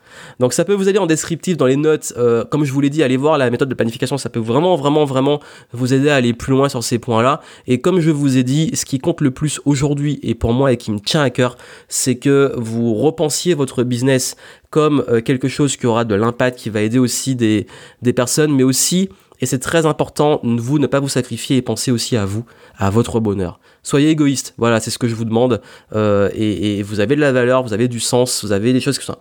Donc 0.40 0.52
ça 0.52 0.64
peut 0.64 0.74
vous 0.74 0.88
aider 0.88 0.98
en 0.98 1.06
descriptif 1.06 1.56
dans 1.56 1.66
les 1.66 1.76
notes. 1.76 2.12
Euh, 2.16 2.44
comme 2.44 2.64
je 2.64 2.72
vous 2.72 2.80
l'ai 2.80 2.90
dit, 2.90 3.02
allez 3.02 3.16
voir 3.16 3.38
la 3.38 3.50
méthode 3.50 3.68
de 3.68 3.74
planification. 3.74 4.18
Ça 4.18 4.30
peut 4.30 4.40
vraiment, 4.40 4.76
vraiment, 4.76 5.04
vraiment 5.04 5.40
vous 5.72 5.94
aider 5.94 6.08
à 6.10 6.16
aller 6.16 6.32
plus 6.32 6.52
loin 6.52 6.68
sur 6.68 6.82
ces 6.82 6.98
points-là. 6.98 7.40
Et 7.66 7.80
comme 7.80 8.00
je 8.00 8.10
vous 8.10 8.36
ai 8.36 8.42
dit, 8.42 8.70
ce 8.74 8.84
qui 8.84 8.98
compte 8.98 9.20
le 9.20 9.30
plus 9.30 9.60
aujourd'hui 9.64 10.18
et 10.22 10.34
pour 10.34 10.52
moi 10.52 10.72
et 10.72 10.76
qui 10.76 10.90
me 10.90 10.98
tient 10.98 11.22
à 11.22 11.30
cœur, 11.30 11.56
c'est 11.88 12.16
que 12.16 12.52
vous 12.56 12.94
repensiez 12.94 13.54
votre 13.54 13.82
business 13.84 14.36
comme 14.70 15.04
euh, 15.08 15.20
quelque 15.20 15.48
chose 15.48 15.76
qui 15.76 15.86
aura 15.86 16.04
de 16.04 16.14
l'impact, 16.14 16.58
qui 16.58 16.70
va 16.70 16.82
aider 16.82 16.98
aussi 16.98 17.34
des, 17.34 17.66
des 18.02 18.12
personnes, 18.12 18.54
mais 18.54 18.64
aussi 18.64 19.08
et 19.40 19.46
c'est 19.46 19.58
très 19.58 19.86
important, 19.86 20.40
vous, 20.42 20.78
ne 20.78 20.86
pas 20.86 21.00
vous 21.00 21.08
sacrifier 21.08 21.56
et 21.56 21.62
penser 21.62 21.90
aussi 21.90 22.16
à 22.16 22.24
vous, 22.24 22.44
à 22.76 22.90
votre 22.90 23.20
bonheur. 23.20 23.60
Soyez 23.82 24.10
égoïste, 24.10 24.54
voilà, 24.58 24.80
c'est 24.80 24.90
ce 24.90 24.98
que 24.98 25.08
je 25.08 25.14
vous 25.14 25.24
demande. 25.24 25.60
Euh, 25.94 26.28
et, 26.34 26.78
et, 26.78 26.82
vous 26.82 27.00
avez 27.00 27.16
de 27.16 27.20
la 27.20 27.32
valeur, 27.32 27.62
vous 27.62 27.72
avez 27.72 27.88
du 27.88 28.00
sens, 28.00 28.44
vous 28.44 28.52
avez 28.52 28.72
des 28.72 28.80
choses 28.80 28.98
qui 28.98 29.06
sont 29.06 29.16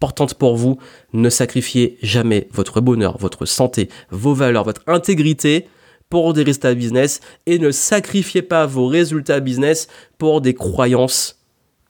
importante 0.00 0.34
pour 0.34 0.56
vous. 0.56 0.78
Ne 1.12 1.28
sacrifiez 1.28 1.98
jamais 2.02 2.48
votre 2.52 2.80
bonheur, 2.80 3.18
votre 3.18 3.46
santé, 3.46 3.88
vos 4.10 4.32
valeurs, 4.32 4.64
votre 4.64 4.82
intégrité 4.86 5.66
pour 6.08 6.32
des 6.32 6.42
résultats 6.42 6.74
business 6.74 7.20
et 7.46 7.58
ne 7.58 7.70
sacrifiez 7.70 8.42
pas 8.42 8.64
vos 8.66 8.86
résultats 8.86 9.40
business 9.40 9.88
pour 10.16 10.40
des 10.40 10.54
croyances 10.54 11.44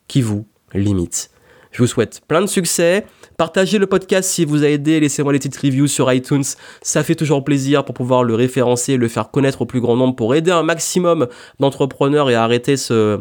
qui 0.08 0.22
vous 0.22 0.46
limitent. 0.72 1.30
Je 1.70 1.82
vous 1.82 1.86
souhaite 1.86 2.22
plein 2.26 2.40
de 2.40 2.46
succès. 2.46 3.04
Partagez 3.38 3.78
le 3.78 3.86
podcast 3.86 4.28
si 4.28 4.44
vous 4.44 4.64
a 4.64 4.66
aidé. 4.68 4.98
Laissez-moi 4.98 5.32
les 5.32 5.38
petites 5.38 5.56
reviews 5.56 5.86
sur 5.86 6.12
iTunes. 6.12 6.42
Ça 6.82 7.04
fait 7.04 7.14
toujours 7.14 7.44
plaisir 7.44 7.84
pour 7.84 7.94
pouvoir 7.94 8.24
le 8.24 8.34
référencer, 8.34 8.96
le 8.96 9.06
faire 9.06 9.30
connaître 9.30 9.62
au 9.62 9.64
plus 9.64 9.80
grand 9.80 9.94
nombre, 9.94 10.16
pour 10.16 10.34
aider 10.34 10.50
un 10.50 10.64
maximum 10.64 11.28
d'entrepreneurs 11.60 12.30
et 12.30 12.34
arrêter 12.34 12.76
ce, 12.76 13.20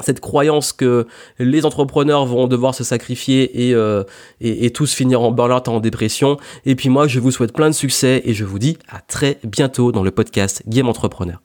cette 0.00 0.20
croyance 0.20 0.74
que 0.74 1.06
les 1.38 1.64
entrepreneurs 1.64 2.26
vont 2.26 2.48
devoir 2.48 2.74
se 2.74 2.84
sacrifier 2.84 3.68
et, 3.68 3.74
euh, 3.74 4.04
et, 4.42 4.68
tous 4.72 4.92
finir 4.92 5.22
en 5.22 5.32
burn-out, 5.32 5.68
en 5.68 5.80
dépression. 5.80 6.36
Et 6.66 6.74
puis 6.74 6.90
moi, 6.90 7.08
je 7.08 7.18
vous 7.18 7.30
souhaite 7.30 7.54
plein 7.54 7.70
de 7.70 7.74
succès 7.74 8.20
et 8.26 8.34
je 8.34 8.44
vous 8.44 8.58
dis 8.58 8.76
à 8.90 9.00
très 9.00 9.38
bientôt 9.42 9.90
dans 9.90 10.02
le 10.02 10.10
podcast 10.10 10.64
Game 10.66 10.86
Entrepreneur. 10.86 11.40